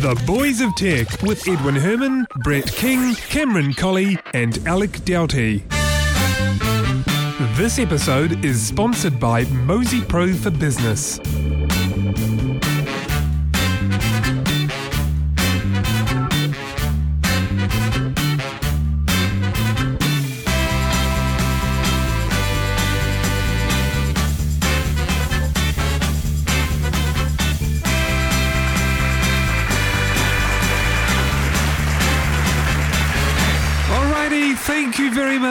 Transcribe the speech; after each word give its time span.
The 0.00 0.14
Boys 0.26 0.60
of 0.60 0.76
Tech 0.76 1.08
with 1.22 1.48
Edwin 1.48 1.74
Herman, 1.74 2.24
Brett 2.44 2.70
King, 2.70 3.16
Cameron 3.16 3.74
Colley, 3.74 4.16
and 4.32 4.64
Alec 4.64 5.04
Doughty. 5.04 5.64
This 7.56 7.80
episode 7.80 8.44
is 8.44 8.64
sponsored 8.64 9.18
by 9.18 9.44
Mozy 9.46 10.02
Pro 10.02 10.32
for 10.34 10.50
Business. 10.50 11.18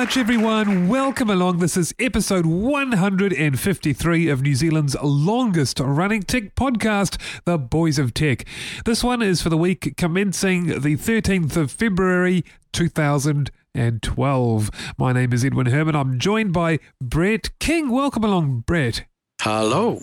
Much, 0.08 0.16
everyone. 0.16 0.88
Welcome 0.88 1.30
along. 1.30 1.58
This 1.58 1.76
is 1.76 1.94
episode 2.00 2.46
153 2.46 4.30
of 4.30 4.42
New 4.42 4.56
Zealand's 4.56 4.96
longest 5.04 5.82
running 5.82 6.24
tech 6.24 6.56
podcast, 6.56 7.18
The 7.44 7.58
Boys 7.58 8.00
of 8.00 8.14
Tech. 8.14 8.46
This 8.86 9.04
one 9.04 9.22
is 9.22 9.42
for 9.42 9.50
the 9.50 9.58
week 9.58 9.98
commencing 9.98 10.68
the 10.68 10.96
13th 10.96 11.58
of 11.58 11.72
February 11.72 12.46
2012. 12.72 14.72
My 14.98 15.12
name 15.12 15.34
is 15.34 15.44
Edwin 15.44 15.68
Herman. 15.68 15.98
I'm 15.98 16.20
joined 16.20 16.54
by 16.54 16.80
Brett 17.02 17.50
King. 17.60 17.90
Welcome 17.90 18.24
along, 18.24 18.64
Brett. 18.66 19.04
Hello. 19.42 20.00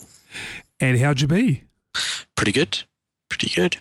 And 0.79 0.99
how'd 0.99 1.21
you 1.21 1.27
be? 1.27 1.63
Pretty 2.35 2.51
good. 2.51 2.83
Pretty 3.27 3.49
good. 3.55 3.77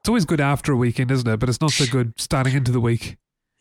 It's 0.00 0.08
always 0.08 0.24
good 0.24 0.40
after 0.40 0.72
a 0.72 0.76
weekend, 0.76 1.10
isn't 1.10 1.28
it? 1.28 1.36
But 1.36 1.50
it's 1.50 1.60
not 1.60 1.72
so 1.72 1.84
good 1.84 2.14
starting 2.16 2.54
into 2.54 2.72
the 2.72 2.80
week. 2.80 3.18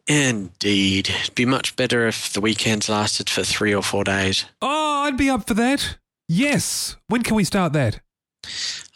Indeed. 0.08 1.10
It'd 1.10 1.35
be 1.35 1.46
much 1.46 1.76
better 1.76 2.07
if 2.07 2.32
the 2.32 2.41
weekends 2.41 2.90
lasted 2.90 3.29
for 3.29 3.43
three 3.43 3.74
or 3.74 3.82
four 3.82 4.04
days. 4.04 4.46
Oh, 4.62 5.04
I'd 5.04 5.18
be 5.18 5.29
up 5.29 5.48
for 5.48 5.54
that. 5.55 5.98
Yes. 6.27 6.96
When 7.07 7.24
can 7.24 7.35
we 7.35 7.43
start 7.43 7.74
that? 7.74 8.02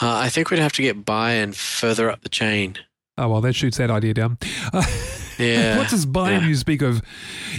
Uh, 0.02 0.18
I 0.18 0.30
think 0.30 0.50
we'd 0.52 0.60
have 0.60 0.74
to 0.74 0.82
get 0.82 1.06
buy-in 1.06 1.54
further 1.54 2.10
up 2.10 2.22
the 2.22 2.30
chain. 2.30 2.78
Oh, 3.18 3.28
well, 3.30 3.42
that 3.42 3.54
shoots 3.54 3.78
that 3.78 3.90
idea 3.90 4.14
down. 4.14 4.38
Uh, 4.72 4.84
Yeah. 5.40 5.78
What's 5.78 5.92
this 5.92 6.06
buy-in 6.06 6.42
yeah. 6.42 6.48
you 6.50 6.56
speak 6.56 6.82
of? 6.82 7.02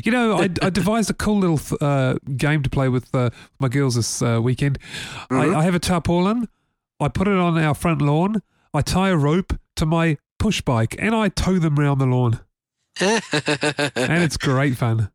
You 0.04 0.12
know, 0.12 0.38
I, 0.38 0.50
I 0.60 0.70
devised 0.70 1.08
a 1.08 1.14
cool 1.14 1.38
little 1.38 1.60
uh, 1.80 2.16
game 2.36 2.62
to 2.62 2.68
play 2.70 2.88
with 2.90 3.12
uh, 3.14 3.30
my 3.58 3.68
girls 3.68 3.94
this 3.94 4.20
uh, 4.20 4.38
weekend. 4.42 4.78
Mhm. 5.30 5.54
I, 5.54 5.60
I 5.60 5.62
have 5.64 5.74
a 5.74 5.78
tarpaulin. 5.78 6.48
I 7.00 7.08
put 7.08 7.26
it 7.26 7.34
on 7.34 7.56
our 7.56 7.74
front 7.74 8.02
lawn. 8.02 8.42
I 8.74 8.82
tie 8.82 9.08
a 9.08 9.16
rope 9.16 9.54
to 9.76 9.86
my 9.86 10.18
push 10.38 10.60
bike 10.60 10.94
and 10.98 11.14
I 11.14 11.30
tow 11.30 11.58
them 11.58 11.78
around 11.78 11.98
the 11.98 12.06
lawn. 12.06 12.40
And 13.96 14.22
it's 14.22 14.36
great 14.36 14.76
fun. 14.76 15.10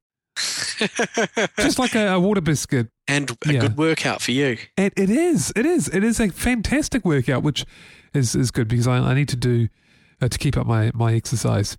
Just 1.57 1.79
like 1.79 1.95
a, 1.95 2.07
a 2.13 2.19
water 2.19 2.41
biscuit. 2.41 2.87
and 3.07 3.31
a 3.31 3.53
Yeah. 3.53 3.59
good 3.61 3.77
workout 3.77 4.21
for 4.21 4.31
you. 4.31 4.57
It, 4.77 4.93
it 4.97 5.09
is. 5.09 5.53
It 5.55 5.65
is. 5.65 5.87
It 5.89 6.03
is 6.03 6.19
a 6.19 6.29
fantastic 6.29 7.05
workout, 7.05 7.43
which 7.43 7.65
is, 8.13 8.35
is 8.35 8.51
good 8.51 8.67
because 8.67 8.87
I, 8.87 8.97
I 8.97 9.13
need 9.13 9.29
to 9.29 9.35
do 9.37 9.67
uh, 10.21 10.27
to 10.27 10.37
keep 10.37 10.57
up 10.57 10.67
my, 10.67 10.91
my 10.93 11.13
exercise. 11.13 11.77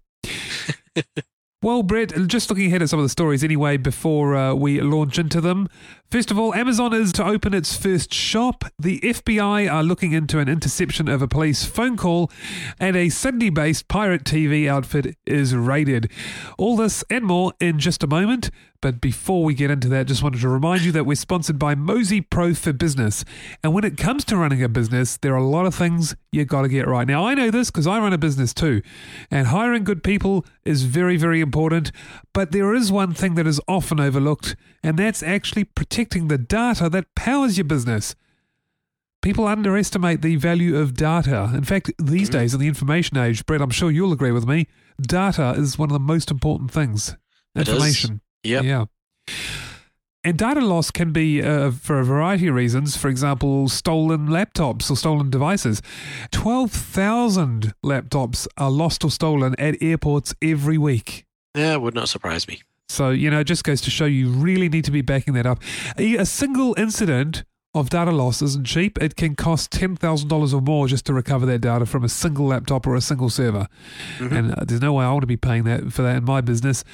well, 1.63 1.83
Brett, 1.83 2.13
just 2.27 2.49
looking 2.51 2.67
ahead 2.67 2.83
at 2.83 2.89
some 2.89 2.99
of 2.99 3.05
the 3.05 3.09
stories 3.11 3.43
anyway 3.45 3.77
before 3.77 4.37
uh, 4.37 4.55
we 4.55 4.81
launch 4.81 5.19
into 5.19 5.41
them. 5.41 5.69
First 6.09 6.31
of 6.31 6.39
all, 6.39 6.55
Amazon 6.55 6.95
is 6.95 7.13
to 7.15 7.25
open 7.27 7.53
its 7.53 7.77
first 7.77 8.15
shop. 8.15 8.65
The 8.79 9.01
FBI 9.01 9.71
are 9.71 9.83
looking 9.83 10.13
into 10.13 10.39
an 10.39 10.49
interception 10.49 11.09
of 11.09 11.21
a 11.21 11.27
police 11.27 11.65
phone 11.65 11.97
call, 11.97 12.31
and 12.79 12.97
a 12.97 13.09
Sydney 13.09 13.51
based 13.51 13.89
pirate 13.89 14.23
TV 14.23 14.69
outfit 14.69 15.17
is 15.27 15.57
raided. 15.57 16.09
All 16.59 16.77
this 16.77 17.03
and 17.11 17.25
more 17.25 17.55
in 17.59 17.81
just 17.81 18.05
a 18.05 18.07
moment. 18.07 18.51
But 18.83 19.01
before 19.01 19.43
we 19.43 19.55
get 19.55 19.71
into 19.71 19.89
that, 19.89 20.07
just 20.07 20.23
wanted 20.23 20.43
to 20.43 20.49
remind 20.49 20.83
you 20.83 20.93
that 20.93 21.07
we're 21.07 21.17
sponsored 21.17 21.59
by 21.59 21.75
Mozy 21.75 22.21
Pro 22.21 22.55
for 22.55 22.73
Business. 22.73 23.25
And 23.65 23.73
when 23.73 23.85
it 23.85 23.97
comes 23.97 24.25
to 24.27 24.37
running 24.37 24.63
a 24.63 24.69
business, 24.69 25.17
there 25.17 25.33
are 25.33 25.39
a 25.39 25.45
lot 25.45 25.67
of 25.67 25.75
things 25.75 26.15
you 26.31 26.45
got 26.45 26.63
to 26.63 26.69
get 26.69 26.87
right. 26.87 27.07
Now, 27.09 27.27
I 27.27 27.35
know 27.35 27.51
this 27.51 27.71
because 27.71 27.87
I 27.87 27.99
run 27.99 28.13
a 28.13 28.19
business 28.19 28.55
too. 28.55 28.83
And 29.31 29.49
hiring 29.49 29.83
good 29.83 30.05
people 30.05 30.45
is 30.65 30.85
very, 30.85 31.17
very 31.17 31.41
important. 31.41 31.91
But 32.33 32.53
there 32.53 32.75
is 32.75 32.93
one 32.93 33.15
thing 33.15 33.35
that 33.35 33.47
is 33.47 33.61
often 33.67 33.99
overlooked, 33.99 34.55
and 34.83 34.99
that's 34.99 35.23
actually 35.23 35.65
protecting 35.65 35.96
the 35.97 36.39
data 36.39 36.89
that 36.91 37.15
powers 37.15 37.57
your 37.57 37.65
business. 37.65 38.15
People 39.23 39.47
underestimate 39.47 40.23
the 40.23 40.37
value 40.37 40.77
of 40.77 40.95
data. 40.95 41.51
In 41.55 41.65
fact, 41.65 41.91
these 41.99 42.29
days 42.29 42.55
in 42.55 42.61
the 42.61 42.69
information 42.69 43.17
age, 43.17 43.45
Brett, 43.47 43.63
I'm 43.63 43.71
sure 43.71 43.91
you'll 43.91 44.13
agree 44.13 44.31
with 44.31 44.47
me, 44.47 44.67
data 45.01 45.55
is 45.57 45.79
one 45.79 45.89
of 45.89 45.95
the 45.95 45.99
most 45.99 46.31
important 46.31 46.71
things. 46.71 47.17
Information. 47.57 48.21
Yep. 48.45 48.65
Yeah. 48.65 48.85
And 50.23 50.37
data 50.37 50.61
loss 50.61 50.91
can 50.91 51.13
be 51.13 51.43
uh, 51.43 51.71
for 51.71 51.99
a 51.99 52.05
variety 52.05 52.49
of 52.49 52.55
reasons. 52.55 52.97
For 52.97 53.09
example, 53.09 53.69
stolen 53.69 54.27
laptops 54.29 54.91
or 54.91 54.97
stolen 54.97 55.31
devices. 55.31 55.81
12,000 56.33 57.73
laptops 57.85 58.47
are 58.59 58.71
lost 58.71 59.05
or 59.05 59.11
stolen 59.11 59.55
at 59.59 59.81
airports 59.81 60.35
every 60.43 60.79
week. 60.79 61.27
That 61.55 61.81
would 61.81 61.95
not 61.95 62.09
surprise 62.09 62.47
me. 62.47 62.61
So, 62.89 63.11
you 63.11 63.31
know, 63.31 63.41
it 63.41 63.45
just 63.45 63.65
goes 63.65 63.81
to 63.83 63.91
show 63.91 64.05
you 64.05 64.29
really 64.29 64.69
need 64.69 64.85
to 64.85 64.91
be 64.91 65.03
backing 65.03 65.35
that 65.35 65.47
up. 65.47 65.61
A, 65.99 66.25
single 66.25 66.75
incident 66.79 67.45
of 67.75 67.91
data 67.91 68.11
loss 68.11 68.41
isn't 68.41 68.67
cheap. 68.67 69.01
It 69.03 69.17
can 69.17 69.35
cost 69.35 69.71
$10,000 69.73 70.55
or 70.55 70.61
more 70.61 70.87
just 70.87 71.05
to 71.07 71.13
recover 71.13 71.45
that 71.47 71.59
data 71.61 71.85
from 71.85 72.05
a 72.05 72.09
single 72.09 72.47
laptop 72.47 72.87
or 72.87 72.95
a 72.95 73.01
single 73.01 73.29
server. 73.29 73.67
And 74.19 74.53
uh, 74.53 74.65
there's 74.65 74.81
no 74.81 74.95
way 74.95 75.05
I 75.05 75.11
want 75.11 75.23
to 75.23 75.27
be 75.27 75.37
paying 75.37 75.65
that 75.65 75.93
for 75.93 76.03
that 76.03 76.17
in 76.17 76.25
my 76.25 76.41
business. 76.41 76.85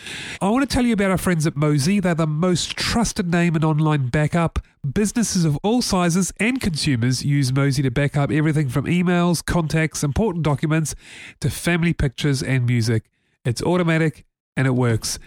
I 0.41 0.51
want 0.51 0.69
to 0.69 0.75
tell 0.75 0.85
you 0.85 0.93
about 0.95 1.11
our 1.11 1.19
friends 1.19 1.47
at 1.47 1.57
Mozy. 1.57 2.01
They're 2.01 2.15
the 2.15 2.27
most 2.27 2.77
trusted 2.77 3.31
name 3.31 3.55
in 3.55 3.65
online 3.65 4.09
backup. 4.09 4.59
Businesses 4.93 5.45
of 5.45 5.57
all 5.63 5.83
sizes 5.83 6.33
and 6.39 6.61
consumers 6.61 7.25
use 7.25 7.53
Mozy 7.53 7.83
to 7.83 7.91
back 7.91 8.17
up 8.17 8.33
everything 8.33 8.69
from 8.69 8.87
emails, 8.87 9.45
contacts, 9.45 10.03
important 10.03 10.45
documents 10.45 10.97
to 11.41 11.51
family 11.51 11.93
pictures 11.93 12.43
and 12.43 12.67
music. 12.67 13.05
It's 13.45 13.63
automatic 13.63 14.25
and 14.57 14.67
it 14.67 14.73
works. 14.73 15.19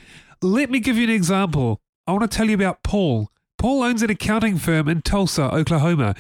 Let 0.46 0.70
me 0.70 0.80
give 0.80 0.96
you 0.96 1.06
an 1.06 1.10
example. 1.10 1.82
I 2.06 2.12
want 2.12 2.30
to 2.30 2.38
tell 2.38 2.48
you 2.48 2.54
about 2.54 2.84
Paul. 2.84 3.32
Paul 3.58 3.82
owns 3.82 4.04
an 4.04 4.12
accounting 4.12 4.60
firm 4.60 4.88
in 4.88 5.02
Tulsa, 5.02 5.52
Oklahoma, 5.52 6.14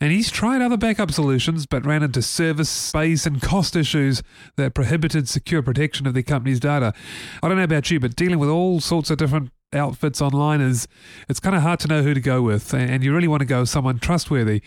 and 0.00 0.12
he's 0.12 0.30
tried 0.30 0.62
other 0.62 0.76
backup 0.76 1.10
solutions 1.10 1.66
but 1.66 1.84
ran 1.84 2.04
into 2.04 2.22
service, 2.22 2.70
space, 2.70 3.26
and 3.26 3.42
cost 3.42 3.74
issues 3.74 4.22
that 4.56 4.74
prohibited 4.74 5.28
secure 5.28 5.62
protection 5.62 6.06
of 6.06 6.14
their 6.14 6.22
company's 6.22 6.60
data. 6.60 6.94
I 7.42 7.48
don't 7.48 7.56
know 7.56 7.64
about 7.64 7.90
you, 7.90 7.98
but 7.98 8.14
dealing 8.14 8.38
with 8.38 8.48
all 8.48 8.78
sorts 8.78 9.10
of 9.10 9.18
different 9.18 9.50
outfits 9.72 10.22
online 10.22 10.60
is 10.60 10.86
it's 11.28 11.40
kind 11.40 11.56
of 11.56 11.62
hard 11.62 11.80
to 11.80 11.88
know 11.88 12.04
who 12.04 12.14
to 12.14 12.20
go 12.20 12.40
with 12.40 12.72
and 12.72 13.02
you 13.02 13.12
really 13.12 13.26
want 13.26 13.40
to 13.40 13.46
go 13.46 13.60
with 13.60 13.68
someone 13.68 13.98
trustworthy. 13.98 14.62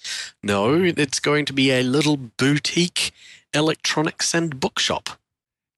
No, 0.42 0.82
it's 0.82 1.20
going 1.20 1.44
to 1.44 1.52
be 1.52 1.70
a 1.70 1.82
little 1.82 2.16
boutique 2.16 3.12
electronics 3.52 4.34
and 4.34 4.58
bookshop. 4.58 5.10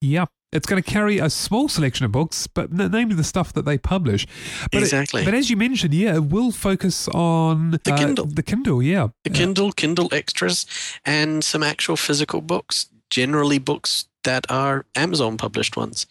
Yeah. 0.01 0.27
It's 0.53 0.67
going 0.67 0.83
to 0.83 0.89
carry 0.91 1.19
a 1.19 1.31
small 1.31 1.69
selection 1.69 2.05
of 2.05 2.13
books, 2.13 2.47
but 2.47 2.71
namely 2.73 3.15
the 3.15 3.25
stuff 3.25 3.53
that 3.55 3.65
they 3.65 3.79
publish. 3.79 4.27
But 4.71 4.79
it- 4.83 4.85
exactly. 4.85 5.25
but 5.25 5.33
as 5.35 5.49
you 5.49 5.57
mentioned, 5.57 5.95
yeah, 5.95 6.15
it 6.17 6.25
will 6.25 6.51
focus 6.53 7.09
on 7.09 7.71
The 7.85 7.93
uh, 7.93 7.97
Kindle. 7.97 8.27
The 8.27 8.43
Kindle, 8.43 8.83
yeah. 8.83 9.09
the 9.25 9.31
Yeah. 9.31 9.37
Kindle, 9.39 9.73
Kindle 9.73 10.09
Extras, 10.13 10.67
and 11.05 11.43
some 11.43 11.63
actual 11.63 11.97
physical 11.97 12.41
books, 12.43 12.91
generally 13.11 13.59
books 13.59 14.07
that 14.25 14.45
are 14.51 14.85
Amazon 14.95 15.37
published 15.39 15.77
ones. 15.77 16.07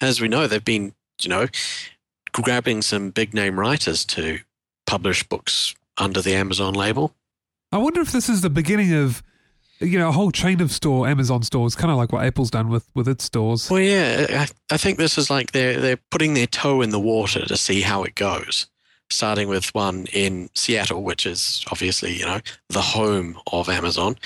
As 0.00 0.20
we 0.20 0.28
know, 0.28 0.46
they've 0.46 0.64
been, 0.64 0.94
you 1.20 1.28
know, 1.28 1.48
grabbing 2.32 2.82
some 2.82 3.10
big 3.10 3.34
name 3.34 3.58
writers 3.58 4.04
to 4.06 4.38
publish 4.86 5.22
books 5.24 5.74
under 5.98 6.22
the 6.22 6.34
Amazon 6.34 6.74
label. 6.74 7.14
I 7.72 7.78
wonder 7.78 8.00
if 8.00 8.12
this 8.12 8.28
is 8.28 8.40
the 8.40 8.50
beginning 8.50 8.92
of, 8.94 9.22
you 9.80 9.98
know, 9.98 10.08
a 10.08 10.12
whole 10.12 10.30
chain 10.30 10.60
of 10.60 10.70
store 10.70 11.08
Amazon 11.08 11.42
stores, 11.42 11.74
kind 11.74 11.90
of 11.90 11.96
like 11.96 12.12
what 12.12 12.24
Apple's 12.24 12.50
done 12.50 12.68
with 12.68 12.88
with 12.94 13.08
its 13.08 13.24
stores. 13.24 13.70
Well, 13.70 13.80
yeah, 13.80 14.26
I, 14.70 14.74
I 14.74 14.76
think 14.76 14.98
this 14.98 15.18
is 15.18 15.30
like 15.30 15.52
they're 15.52 15.80
they're 15.80 15.98
putting 16.10 16.34
their 16.34 16.46
toe 16.46 16.82
in 16.82 16.90
the 16.90 17.00
water 17.00 17.46
to 17.46 17.56
see 17.56 17.80
how 17.80 18.02
it 18.04 18.14
goes. 18.14 18.66
Starting 19.12 19.48
with 19.48 19.74
one 19.74 20.06
in 20.12 20.50
Seattle, 20.54 21.02
which 21.02 21.26
is 21.26 21.64
obviously 21.72 22.12
you 22.16 22.24
know 22.24 22.40
the 22.68 22.80
home 22.80 23.36
of 23.52 23.68
Amazon, 23.68 24.16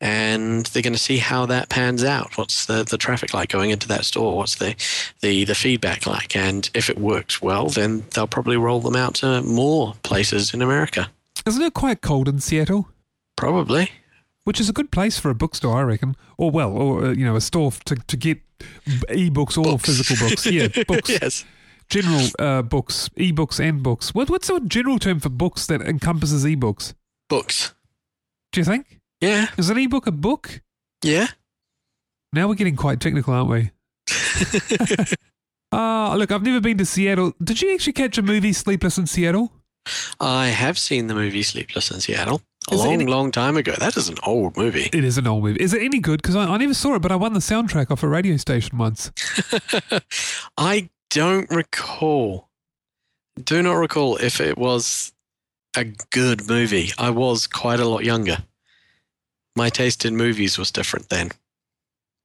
and 0.00 0.66
they're 0.66 0.82
going 0.82 0.92
to 0.92 0.98
see 0.98 1.18
how 1.18 1.46
that 1.46 1.68
pans 1.68 2.02
out. 2.02 2.36
What's 2.36 2.66
the, 2.66 2.82
the 2.82 2.98
traffic 2.98 3.32
like 3.32 3.50
going 3.50 3.70
into 3.70 3.86
that 3.86 4.04
store? 4.04 4.36
What's 4.36 4.56
the, 4.56 4.74
the 5.20 5.44
the 5.44 5.54
feedback 5.54 6.04
like? 6.08 6.34
And 6.34 6.68
if 6.74 6.90
it 6.90 6.98
works 6.98 7.40
well, 7.40 7.68
then 7.68 8.06
they'll 8.12 8.26
probably 8.26 8.56
roll 8.56 8.80
them 8.80 8.96
out 8.96 9.14
to 9.16 9.40
more 9.42 9.94
places 10.02 10.52
in 10.52 10.62
America. 10.62 11.08
Isn't 11.46 11.62
it 11.62 11.74
quite 11.74 12.00
cold 12.00 12.26
in 12.26 12.40
Seattle? 12.40 12.88
Probably. 13.36 13.90
Which 14.44 14.60
is 14.60 14.68
a 14.68 14.72
good 14.72 14.90
place 14.90 15.18
for 15.18 15.30
a 15.30 15.34
bookstore, 15.34 15.76
I 15.78 15.82
reckon. 15.82 16.16
Or 16.36 16.50
well, 16.50 16.70
or 16.72 17.06
uh, 17.06 17.12
you 17.12 17.24
know, 17.24 17.34
a 17.36 17.40
store 17.40 17.72
to 17.86 17.94
to 17.96 18.16
get 18.16 18.38
e-books 19.12 19.56
or 19.56 19.64
Books. 19.64 19.84
physical 19.86 20.28
books. 20.28 20.46
Yeah, 20.46 20.68
books. 20.88 21.08
yes. 21.10 21.44
General 21.90 22.26
uh, 22.38 22.62
books, 22.62 23.10
e-books 23.16 23.60
and 23.60 23.82
books. 23.82 24.14
What, 24.14 24.30
what's 24.30 24.48
a 24.48 24.58
general 24.60 24.98
term 24.98 25.20
for 25.20 25.28
books 25.28 25.66
that 25.66 25.82
encompasses 25.82 26.46
e-books? 26.46 26.94
Books. 27.28 27.74
Do 28.52 28.60
you 28.60 28.64
think? 28.64 29.00
Yeah. 29.20 29.48
Is 29.58 29.68
an 29.68 29.78
e-book 29.78 30.06
a 30.06 30.12
book? 30.12 30.62
Yeah. 31.02 31.26
Now 32.32 32.48
we're 32.48 32.54
getting 32.54 32.76
quite 32.76 33.00
technical, 33.00 33.34
aren't 33.34 33.50
we? 33.50 33.70
Ah, 35.76 36.14
look, 36.16 36.30
I've 36.30 36.44
never 36.44 36.60
been 36.60 36.78
to 36.78 36.84
Seattle. 36.86 37.32
Did 37.42 37.60
you 37.60 37.74
actually 37.74 37.94
catch 37.94 38.16
a 38.16 38.22
movie, 38.22 38.52
Sleepless 38.52 38.96
in 38.96 39.08
Seattle? 39.08 39.50
I 40.20 40.46
have 40.46 40.78
seen 40.78 41.08
the 41.08 41.14
movie 41.16 41.42
Sleepless 41.42 41.90
in 41.90 41.98
Seattle 42.00 42.40
a 42.70 42.76
long, 42.76 42.92
any- 42.92 43.06
long 43.06 43.30
time 43.30 43.56
ago. 43.56 43.74
That 43.78 43.96
is 43.96 44.08
an 44.08 44.16
old 44.22 44.56
movie. 44.56 44.88
It 44.92 45.04
is 45.04 45.18
an 45.18 45.26
old 45.26 45.44
movie. 45.44 45.60
Is 45.60 45.74
it 45.74 45.82
any 45.82 45.98
good? 45.98 46.22
Because 46.22 46.36
I, 46.36 46.44
I 46.44 46.56
never 46.56 46.74
saw 46.74 46.94
it, 46.94 47.02
but 47.02 47.12
I 47.12 47.16
won 47.16 47.32
the 47.32 47.40
soundtrack 47.40 47.90
off 47.90 48.02
a 48.02 48.08
radio 48.08 48.36
station 48.36 48.78
once. 48.78 49.12
I 50.56 50.88
don't 51.10 51.50
recall. 51.50 52.48
Do 53.42 53.62
not 53.62 53.74
recall 53.74 54.16
if 54.16 54.40
it 54.40 54.56
was 54.56 55.12
a 55.76 55.84
good 56.10 56.48
movie. 56.48 56.90
I 56.98 57.10
was 57.10 57.46
quite 57.46 57.80
a 57.80 57.84
lot 57.84 58.04
younger. 58.04 58.38
My 59.56 59.68
taste 59.68 60.04
in 60.04 60.16
movies 60.16 60.58
was 60.58 60.70
different 60.70 61.08
then. 61.08 61.30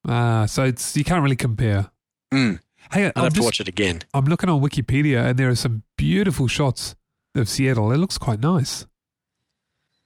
Ah, 0.08 0.46
so 0.46 0.64
it's 0.64 0.96
you 0.96 1.04
can't 1.04 1.22
really 1.24 1.36
compare. 1.36 1.92
Mm. 2.34 2.60
Hey, 2.92 3.06
I'll 3.08 3.12
I'm, 3.18 3.24
have 3.26 3.34
to 3.34 3.44
watch 3.44 3.60
it 3.60 3.68
again. 3.68 4.02
I'm 4.14 4.26
looking 4.26 4.50
on 4.50 4.62
Wikipedia, 4.62 5.26
and 5.26 5.38
there 5.38 5.50
are 5.50 5.56
some 5.56 5.84
beautiful 5.98 6.48
shots 6.48 6.96
of 7.36 7.50
Seattle. 7.50 7.92
It 7.92 7.98
looks 7.98 8.18
quite 8.18 8.40
nice. 8.40 8.86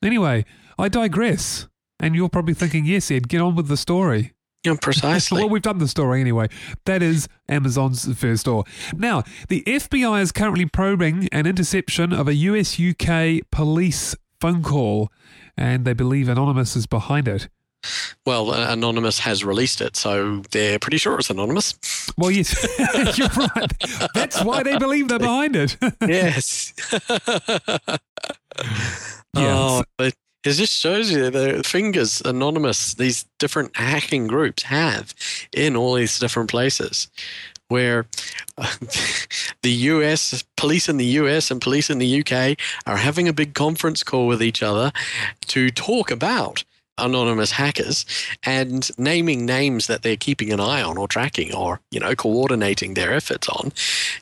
Anyway, 0.04 0.46
I 0.78 0.90
digress. 0.90 1.68
And 2.00 2.16
you're 2.16 2.30
probably 2.30 2.54
thinking, 2.54 2.86
yes, 2.86 3.10
Ed, 3.10 3.30
get 3.30 3.42
on 3.42 3.56
with 3.56 3.68
the 3.68 3.78
story. 3.78 4.34
Yeah, 4.64 4.76
precisely. 4.82 5.40
well, 5.42 5.50
we've 5.50 5.62
done 5.62 5.78
the 5.78 5.88
story 5.88 6.22
anyway. 6.22 6.48
That 6.86 7.02
is 7.02 7.28
Amazon's 7.48 8.14
first 8.18 8.42
store. 8.42 8.64
Now, 8.96 9.24
the 9.50 9.64
FBI 9.66 10.22
is 10.22 10.32
currently 10.32 10.66
probing 10.66 11.30
an 11.32 11.46
interception 11.46 12.14
of 12.14 12.28
a 12.28 12.34
US 12.34 12.80
UK 12.80 13.42
police 13.52 14.16
phone 14.40 14.64
call, 14.64 15.12
and 15.58 15.86
they 15.86 15.94
believe 15.94 16.28
Anonymous 16.28 16.76
is 16.76 16.86
behind 16.86 17.28
it. 17.28 17.48
well, 18.26 18.52
uh, 18.52 18.72
Anonymous 18.72 19.20
has 19.20 19.44
released 19.44 19.82
it, 19.82 19.96
so 19.96 20.42
they're 20.52 20.80
pretty 20.80 20.98
sure 20.98 21.18
it's 21.20 21.30
Anonymous. 21.30 21.76
Well, 22.18 22.32
yes, 22.32 22.54
you're 23.18 23.28
right. 23.30 23.74
That's 24.14 24.44
why 24.44 24.64
they 24.64 24.78
believe 24.78 25.08
they're 25.10 25.20
behind 25.20 25.56
it. 25.56 25.78
yes. 26.08 26.74
Yeah, 29.36 29.56
Oh, 29.56 29.84
but 29.98 30.14
it 30.44 30.52
just 30.52 30.80
shows 30.80 31.12
you 31.12 31.30
the 31.30 31.64
fingers 31.66 32.22
Anonymous, 32.22 32.96
these 32.96 33.26
different 33.40 33.76
hacking 33.76 34.28
groups 34.28 34.64
have 34.64 35.14
in 35.54 35.76
all 35.76 35.96
these 35.96 36.20
different 36.20 36.50
places 36.50 37.08
where 37.70 38.06
the 39.64 39.72
US, 39.72 40.44
police 40.58 40.90
in 40.90 40.98
the 40.98 41.06
US 41.22 41.50
and 41.50 41.62
police 41.62 41.90
in 41.90 41.98
the 41.98 42.20
UK 42.20 42.58
are 42.86 42.98
having 42.98 43.28
a 43.28 43.34
big 43.34 43.54
conference 43.54 44.04
call 44.04 44.28
with 44.28 44.44
each 44.44 44.62
other 44.62 44.92
to 45.48 45.70
talk 45.72 46.12
about 46.12 46.64
anonymous 47.00 47.52
hackers 47.52 48.06
and 48.44 48.92
naming 49.00 49.46
names 49.48 49.88
that 49.88 50.04
they're 50.04 50.16
keeping 50.16 50.52
an 50.52 50.60
eye 50.60 50.84
on 50.84 50.98
or 50.98 51.08
tracking 51.08 51.54
or 51.56 51.80
you 51.90 52.00
know 52.00 52.14
coordinating 52.16 52.94
their 52.94 53.14
efforts 53.14 53.50
on. 53.50 53.72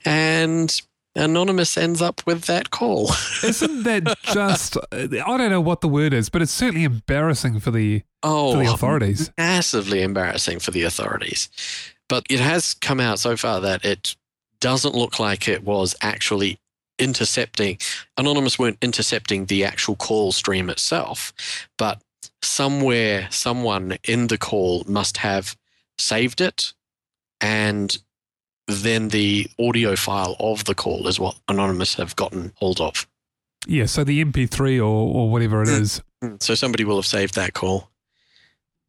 And 0.06 0.82
anonymous 1.16 1.78
ends 1.78 2.02
up 2.02 2.22
with 2.26 2.44
that 2.44 2.72
call 2.72 3.12
Isn't 3.44 3.84
that 3.84 4.18
just, 4.24 4.78
I 4.92 5.08
don't 5.08 5.50
know 5.50 5.62
what 5.62 5.82
the 5.82 5.88
word 5.88 6.14
is, 6.14 6.30
but 6.30 6.42
it's 6.42 6.52
certainly 6.52 6.84
embarrassing 6.84 7.60
for 7.60 7.72
the, 7.72 8.04
oh 8.24 8.54
for 8.54 8.64
the 8.64 8.70
oh, 8.70 8.74
authorities. 8.74 9.32
massively 9.38 10.02
embarrassing 10.02 10.60
for 10.60 10.72
the 10.72 10.84
authorities 10.84 11.50
but 12.08 12.26
it 12.30 12.42
has 12.42 12.74
come 12.74 13.00
out 13.00 13.20
so 13.20 13.38
far 13.38 13.62
that 13.62 13.86
it 13.86 14.16
doesn't 14.60 14.96
look 14.96 15.20
like 15.20 15.48
it 15.48 15.64
was 15.64 15.96
actually 16.02 16.60
intercepting 17.00 17.78
anonymous 18.18 18.60
weren't 18.60 18.78
intercepting 18.82 19.46
the 19.46 19.66
actual 19.66 19.96
call 19.96 20.32
stream 20.32 20.70
itself 20.70 21.34
but 21.78 22.02
somewhere 22.42 23.28
someone 23.32 23.98
in 24.08 24.28
the 24.28 24.38
call 24.38 24.84
must 24.88 25.18
have 25.18 25.56
saved 25.98 26.42
it 26.42 26.74
and 27.40 27.98
then 28.68 29.10
the 29.10 29.48
audio 29.60 29.96
file 29.96 30.36
of 30.40 30.66
the 30.66 30.76
call 30.76 31.08
is 31.08 31.20
what 31.20 31.38
anonymous 31.48 31.96
have 31.96 32.16
gotten 32.16 32.52
hold 32.56 32.80
of 32.80 33.08
Yeah, 33.68 33.86
so 33.86 34.04
the 34.04 34.24
MP3 34.24 34.78
or, 34.80 34.84
or 34.84 35.30
whatever 35.30 35.64
it 35.64 36.02
Hmm. 36.22 36.36
so 36.40 36.54
somebody 36.56 36.84
will 36.84 36.98
have 36.98 37.06
saved 37.08 37.36
that 37.36 37.54
call 37.54 37.90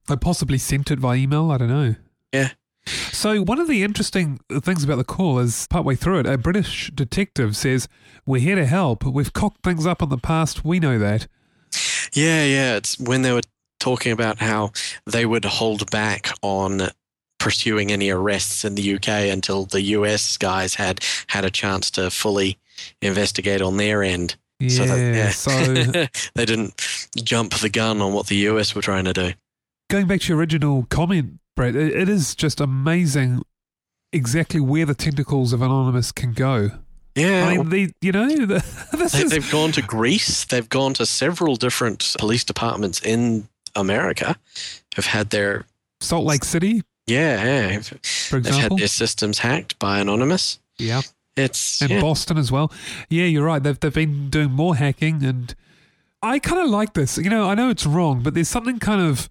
they 0.08 0.16
possibly 0.16 0.58
sent 0.58 0.90
it 0.90 1.00
by 1.00 1.14
email. 1.16 1.50
I 1.50 1.58
don't 1.58 1.68
know. 1.68 1.94
Yeah. 2.32 2.50
So 2.86 3.42
one 3.42 3.60
of 3.60 3.68
the 3.68 3.84
interesting 3.84 4.40
things 4.50 4.82
about 4.82 4.96
the 4.96 5.04
call 5.04 5.38
is 5.38 5.68
partway 5.68 5.94
through 5.94 6.20
it, 6.20 6.26
a 6.26 6.36
British 6.36 6.90
detective 6.92 7.56
says, 7.56 7.86
"We're 8.26 8.40
here 8.40 8.56
to 8.56 8.66
help. 8.66 9.04
We've 9.04 9.32
cocked 9.32 9.62
things 9.62 9.86
up 9.86 10.02
in 10.02 10.08
the 10.08 10.18
past. 10.18 10.64
We 10.64 10.80
know 10.80 10.98
that." 10.98 11.28
Yeah, 12.12 12.44
yeah. 12.44 12.76
It's 12.76 12.98
when 12.98 13.22
they 13.22 13.32
were 13.32 13.42
talking 13.78 14.10
about 14.10 14.40
how 14.40 14.72
they 15.06 15.24
would 15.24 15.44
hold 15.44 15.88
back 15.90 16.30
on 16.42 16.88
pursuing 17.42 17.90
any 17.90 18.10
arrests 18.10 18.64
in 18.64 18.74
the 18.76 18.94
UK 18.94 19.08
until 19.32 19.64
the 19.66 19.82
US 19.96 20.36
guys 20.38 20.74
had 20.74 21.04
had 21.26 21.44
a 21.44 21.50
chance 21.50 21.90
to 21.92 22.10
fully 22.10 22.58
investigate 23.00 23.60
on 23.60 23.76
their 23.76 24.02
end. 24.02 24.36
Yeah. 24.60 24.68
So 24.68 24.86
that- 24.86 25.14
yeah. 25.14 25.30
so 25.30 26.30
they 26.34 26.44
didn't 26.44 26.74
jump 27.22 27.54
the 27.54 27.68
gun 27.68 28.00
on 28.00 28.12
what 28.12 28.26
the 28.28 28.36
US 28.48 28.74
were 28.74 28.82
trying 28.82 29.04
to 29.04 29.12
do. 29.12 29.32
going 29.90 30.06
back 30.06 30.20
to 30.22 30.28
your 30.28 30.38
original 30.38 30.86
comment, 30.88 31.38
Brett, 31.56 31.74
it, 31.76 31.92
it 31.94 32.08
is 32.08 32.34
just 32.34 32.60
amazing 32.60 33.42
exactly 34.12 34.60
where 34.60 34.86
the 34.86 34.94
tentacles 34.94 35.52
of 35.52 35.62
Anonymous 35.62 36.12
can 36.12 36.32
go. 36.32 36.70
Yeah. 37.14 37.46
I 37.48 37.56
mean, 37.58 37.68
the 37.70 37.92
you 38.00 38.12
know, 38.12 38.28
the, 38.46 38.62
they, 39.12 39.24
they've 39.24 39.50
gone 39.50 39.72
to 39.72 39.82
Greece. 39.82 40.44
They've 40.46 40.68
gone 40.68 40.94
to 40.94 41.04
several 41.06 41.56
different 41.56 42.14
police 42.18 42.44
departments 42.44 43.00
in 43.00 43.48
America. 43.74 44.36
Have 44.94 45.06
had 45.06 45.30
their 45.30 45.64
Salt 46.00 46.24
Lake 46.24 46.44
City, 46.44 46.82
yeah, 47.06 47.70
yeah. 47.70 47.80
for 47.80 48.40
They've 48.40 48.54
had 48.54 48.76
their 48.76 48.88
systems 48.88 49.38
hacked 49.38 49.78
by 49.78 49.98
Anonymous. 49.98 50.58
Yeah. 50.78 51.02
It's 51.36 51.80
and 51.80 51.90
yeah. 51.90 52.00
Boston 52.00 52.36
as 52.38 52.52
well. 52.52 52.70
Yeah, 53.08 53.24
you're 53.24 53.44
right. 53.44 53.62
They've 53.62 53.78
they've 53.80 53.94
been 53.94 54.28
doing 54.28 54.50
more 54.50 54.76
hacking, 54.76 55.24
and 55.24 55.54
I 56.22 56.38
kind 56.38 56.60
of 56.60 56.68
like 56.68 56.92
this. 56.92 57.16
You 57.16 57.30
know, 57.30 57.48
I 57.48 57.54
know 57.54 57.70
it's 57.70 57.86
wrong, 57.86 58.22
but 58.22 58.34
there's 58.34 58.48
something 58.48 58.78
kind 58.78 59.00
of 59.00 59.30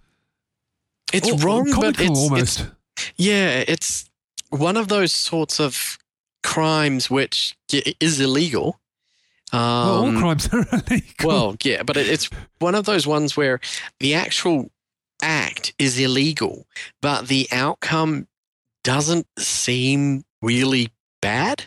It's 1.13 1.29
Or- 1.31 1.37
wrong, 1.37 1.71
but 1.79 1.99
it's, 1.99 2.09
almost. 2.19 2.59
it's 2.61 2.69
yeah, 3.17 3.63
it's 3.67 4.09
one 4.49 4.77
of 4.77 4.87
those 4.87 5.11
sorts 5.13 5.59
of 5.59 5.97
crimes 6.43 7.09
which 7.09 7.55
is 7.99 8.19
illegal. 8.19 8.79
well, 9.53 9.61
all 9.61 10.05
Um, 10.07 10.17
crimes 10.19 10.49
are 10.51 10.65
illegal. 10.73 11.05
well, 11.23 11.55
yeah, 11.63 11.83
but 11.83 11.97
it, 11.97 12.07
it's 12.09 12.29
one 12.59 12.73
of 12.73 12.85
those 12.85 13.05
ones 13.05 13.37
where 13.37 13.59
the 13.99 14.15
actual 14.15 14.71
act 15.21 15.73
is 15.77 15.99
illegal, 15.99 16.67
but 17.01 17.27
the 17.27 17.47
outcome 17.51 18.27
doesn't 18.83 19.27
seem 19.37 20.23
really 20.41 20.89
bad. 21.21 21.65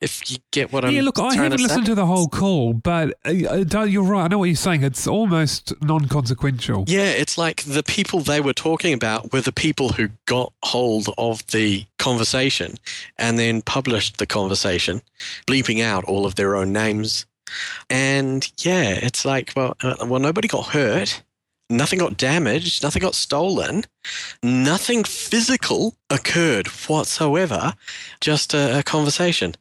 If 0.00 0.32
you 0.32 0.38
get 0.50 0.72
what 0.72 0.84
I'm 0.84 0.92
yeah, 0.92 1.02
look, 1.02 1.20
I 1.20 1.32
haven't 1.32 1.58
to 1.58 1.62
listened 1.62 1.86
say. 1.86 1.92
to 1.92 1.94
the 1.94 2.06
whole 2.06 2.26
call, 2.26 2.72
but 2.72 3.14
uh, 3.24 3.64
uh, 3.72 3.82
you're 3.84 4.02
right. 4.02 4.24
I 4.24 4.28
know 4.28 4.38
what 4.38 4.46
you're 4.46 4.56
saying. 4.56 4.82
It's 4.82 5.06
almost 5.06 5.72
non-consequential. 5.80 6.86
Yeah, 6.88 7.10
it's 7.10 7.38
like 7.38 7.62
the 7.62 7.84
people 7.84 8.18
they 8.18 8.40
were 8.40 8.52
talking 8.52 8.94
about 8.94 9.32
were 9.32 9.42
the 9.42 9.52
people 9.52 9.90
who 9.90 10.08
got 10.26 10.52
hold 10.64 11.06
of 11.18 11.46
the 11.48 11.86
conversation 12.00 12.78
and 13.16 13.38
then 13.38 13.62
published 13.62 14.18
the 14.18 14.26
conversation, 14.26 15.02
bleeping 15.46 15.80
out 15.80 16.02
all 16.06 16.26
of 16.26 16.34
their 16.34 16.56
own 16.56 16.72
names. 16.72 17.24
And 17.88 18.50
yeah, 18.58 18.90
it's 18.90 19.24
like, 19.24 19.52
well, 19.54 19.76
uh, 19.82 20.04
well, 20.04 20.20
nobody 20.20 20.48
got 20.48 20.66
hurt, 20.66 21.22
nothing 21.72 21.98
got 21.98 22.16
damaged, 22.16 22.82
nothing 22.82 23.02
got 23.02 23.14
stolen, 23.14 23.84
nothing 24.42 25.04
physical 25.04 25.96
occurred 26.10 26.66
whatsoever, 26.88 27.74
just 28.20 28.54
a, 28.54 28.78
a 28.78 28.82
conversation. 28.82 29.54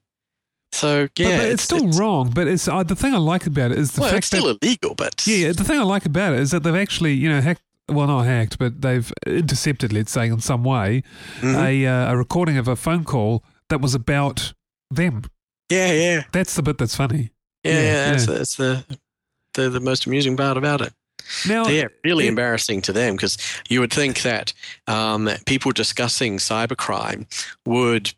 So 0.73 1.09
yeah, 1.17 1.39
but, 1.39 1.49
it's, 1.49 1.63
still 1.63 1.89
wrong. 1.89 2.31
But 2.33 2.47
it's 2.47 2.67
uh, 2.67 2.83
the 2.83 2.95
thing 2.95 3.13
I 3.13 3.17
like 3.17 3.45
about 3.45 3.71
it 3.71 3.79
is 3.79 3.91
the 3.91 4.01
well, 4.01 4.09
fact 4.09 4.19
it's 4.19 4.27
still 4.27 4.47
that 4.47 4.63
illegal, 4.63 4.95
but 4.95 5.25
yeah, 5.27 5.51
the 5.51 5.63
thing 5.63 5.79
I 5.79 5.83
like 5.83 6.05
about 6.05 6.33
it 6.33 6.39
is 6.39 6.51
that 6.51 6.63
they've 6.63 6.75
actually 6.75 7.13
you 7.13 7.29
know 7.29 7.41
hacked. 7.41 7.61
Well, 7.89 8.07
not 8.07 8.23
hacked, 8.23 8.57
but 8.57 8.81
they've 8.81 9.11
intercepted, 9.27 9.91
let's 9.91 10.13
say, 10.13 10.27
in 10.27 10.39
some 10.39 10.63
way, 10.63 11.03
Mhm. 11.41 11.55
a 11.55 11.85
uh, 11.87 12.13
a 12.13 12.17
recording 12.17 12.57
of 12.57 12.69
a 12.69 12.77
phone 12.77 13.03
call 13.03 13.43
that 13.69 13.81
was 13.81 13.93
about 13.93 14.53
them. 14.89 15.23
yeah, 15.69 15.91
yeah. 15.91 16.23
That's 16.31 16.55
the 16.55 16.63
bit 16.63 16.77
that's 16.77 16.95
funny. 16.95 17.31
Yeah, 17.63 17.73
Yeah, 17.73 17.81
yeah, 17.81 18.11
that's, 18.11 18.25
that's 18.27 18.55
the, 18.55 18.85
the 19.55 19.69
the 19.69 19.79
most 19.81 20.05
amusing 20.05 20.37
part 20.37 20.55
about 20.57 20.79
it. 20.81 20.93
Now, 21.47 21.67
yeah, 21.67 21.87
really 22.03 22.25
it- 22.25 22.29
embarrassing 22.29 22.81
to 22.83 22.93
them 22.93 23.15
because 23.15 23.37
you 23.69 23.79
would 23.79 23.93
think 23.93 24.21
that 24.23 24.53
um, 24.87 25.29
people 25.45 25.71
discussing 25.71 26.37
cybercrime 26.37 27.25
would 27.65 28.13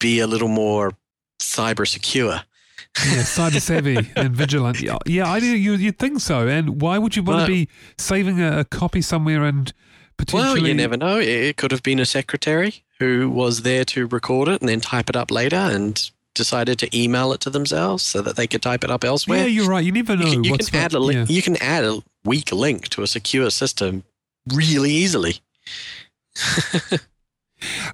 be 0.00 0.18
a 0.20 0.26
little 0.26 0.48
more 0.48 0.92
cyber 1.40 1.86
secure. 1.86 2.42
yeah, 3.06 3.22
cyber 3.22 3.60
savvy 3.60 3.96
and 4.16 4.34
vigilant. 4.36 4.80
Yeah, 4.80 4.98
yeah, 5.06 5.30
I 5.30 5.40
do. 5.40 5.46
You 5.46 5.74
you'd 5.74 5.98
think 5.98 6.20
so. 6.20 6.46
And 6.48 6.80
why 6.82 6.98
would 6.98 7.16
you 7.16 7.22
want 7.22 7.38
Well- 7.38 7.46
to 7.46 7.52
be 7.52 7.68
saving 7.98 8.40
a, 8.40 8.60
a 8.60 8.64
copy 8.64 9.00
somewhere 9.02 9.44
and 9.44 9.72
potentially? 10.16 10.60
Well, 10.60 10.68
you 10.68 10.74
never 10.74 10.96
know. 10.96 11.18
It, 11.18 11.28
it 11.28 11.56
could 11.56 11.70
have 11.70 11.82
been 11.82 11.98
a 12.00 12.04
secretary 12.06 12.82
who 12.98 13.30
was 13.30 13.62
there 13.62 13.84
to 13.86 14.06
record 14.06 14.48
it 14.48 14.60
and 14.60 14.68
then 14.68 14.80
type 14.80 15.08
it 15.08 15.16
up 15.16 15.30
later 15.30 15.56
and 15.56 16.10
decided 16.34 16.78
to 16.78 16.88
email 16.98 17.32
it 17.32 17.40
to 17.40 17.50
themselves 17.50 18.02
so 18.02 18.22
that 18.22 18.36
they 18.36 18.46
could 18.46 18.62
type 18.62 18.84
it 18.84 18.90
up 18.90 19.04
elsewhere. 19.04 19.40
Yeah, 19.40 19.46
you're 19.46 19.68
right. 19.68 19.84
You 19.84 19.92
never 19.92 20.16
know 20.16 20.24
you 20.26 20.32
can, 20.32 20.44
you 20.44 20.56
can 20.56 20.74
add 20.76 20.92
a 20.94 20.98
link. 20.98 21.28
yeah. 21.28 21.34
You 21.36 21.42
can 21.42 21.56
add 21.62 21.84
a 21.84 22.02
weak 22.24 22.52
link 22.52 22.88
to 22.90 23.02
a 23.02 23.06
secure 23.06 23.50
system 23.50 24.04
really 24.52 24.90
easily. 24.90 25.36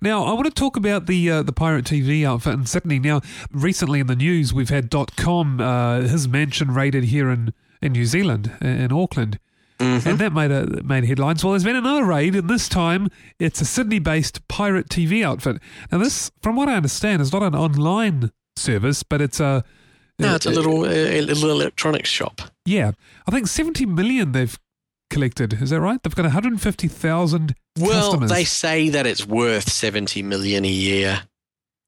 Now, 0.00 0.24
I 0.24 0.32
want 0.32 0.46
to 0.46 0.50
talk 0.50 0.78
about 0.78 1.04
the 1.06 1.30
uh, 1.30 1.42
the 1.42 1.52
pirate 1.52 1.84
TV 1.84 2.24
outfit 2.24 2.54
in 2.54 2.64
Sydney. 2.64 2.98
Now, 2.98 3.20
recently 3.52 4.00
in 4.00 4.06
the 4.06 4.16
news, 4.16 4.54
we've 4.54 4.70
had 4.70 4.90
Dotcom 4.90 5.60
uh, 5.60 6.08
his 6.08 6.26
mansion 6.26 6.72
raided 6.72 7.04
here 7.04 7.28
in, 7.28 7.52
in 7.82 7.92
New 7.92 8.06
Zealand, 8.06 8.50
in 8.62 8.90
Auckland, 8.92 9.38
Mhm. 9.78 10.06
and 10.06 10.18
that 10.20 10.32
made 10.32 10.50
a 10.50 10.82
made 10.82 11.04
headlines. 11.04 11.44
Well, 11.44 11.52
there's 11.52 11.64
been 11.64 11.76
another 11.76 12.02
raid, 12.04 12.34
and 12.34 12.48
this 12.48 12.66
time 12.66 13.10
it's 13.38 13.60
a 13.60 13.66
Sydney-based 13.66 14.48
pirate 14.48 14.88
TV 14.88 15.22
outfit. 15.22 15.58
Now, 15.92 15.98
this, 15.98 16.30
from 16.42 16.56
what 16.56 16.70
I 16.70 16.74
understand, 16.76 17.20
is 17.20 17.30
not 17.30 17.42
an 17.42 17.54
online 17.54 18.32
service, 18.56 19.02
but 19.02 19.20
it's 19.20 19.38
a 19.38 19.64
No, 20.18 20.34
it's 20.34 20.46
a 20.46 20.50
little 20.50 20.84
uh, 20.84 20.88
a 20.88 21.20
little 21.20 21.50
electronics 21.50 22.08
shop. 22.10 22.42
Yeah, 22.64 22.92
I 23.26 23.30
think 23.30 23.46
70 23.46 23.86
million 23.86 24.32
they've 24.32 24.58
collected. 25.10 25.54
Is 25.62 25.70
that 25.70 25.80
right? 25.80 26.02
They've 26.02 26.14
got 26.14 26.24
150,000 26.24 27.54
Well, 27.78 27.90
customers. 28.10 28.30
they 28.30 28.44
say 28.44 28.88
that 28.90 29.06
it's 29.06 29.26
worth 29.26 29.70
seventy 29.70 30.22
million 30.22 30.64
a 30.64 30.68
year, 30.68 31.22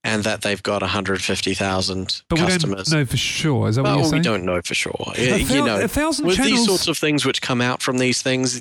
and 0.04 0.22
that 0.25 0.42
they've 0.42 0.62
got 0.62 0.80
one 0.82 0.90
hundred 0.90 1.20
fifty 1.22 1.52
thousand 1.54 2.22
but 2.28 2.38
we 2.38 2.46
customers. 2.46 2.87
don't 2.88 3.00
know 3.00 3.04
for 3.04 3.16
sure. 3.16 3.68
Is 3.68 3.76
that 3.76 3.82
what 3.82 3.96
well, 3.96 4.00
you're 4.04 4.12
we 4.12 4.20
don't 4.20 4.44
know 4.44 4.62
for 4.62 4.75
sure. 4.75 5.12
A 5.16 5.38
you 5.38 5.64
know, 5.64 5.80
a 5.80 5.88
thousand 5.88 6.26
with 6.26 6.37
channels. 6.37 6.58
these 6.60 6.66
sorts 6.66 6.88
of 6.88 6.96
things 6.96 7.26
which 7.26 7.42
come 7.42 7.60
out 7.60 7.82
from 7.82 7.99
these 7.99 8.22
things, 8.22 8.60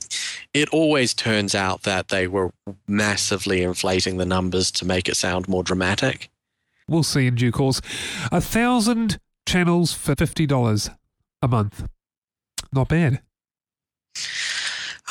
it 0.54 0.68
always 0.70 1.14
turns 1.14 1.54
out 1.56 1.84
that 1.84 2.10
they 2.10 2.28
were 2.28 2.52
massively 2.88 3.62
inflating 3.62 4.18
the 4.18 4.26
numbers 4.26 4.72
to 4.72 4.86
make 4.86 5.08
it 5.08 5.16
sound 5.16 5.48
more 5.48 5.64
dramatic. 5.64 6.30
we'll 6.88 7.04
see 7.04 7.28
in 7.28 7.36
due 7.36 7.52
course. 7.52 7.80
A 8.32 8.42
thousand 8.42 9.20
channels 9.50 9.94
for 9.94 10.16
fifty 10.16 10.46
dollars 10.46 10.90
a 11.42 11.48
month. 11.48 11.88
Not 12.72 12.88
bad. 12.88 13.22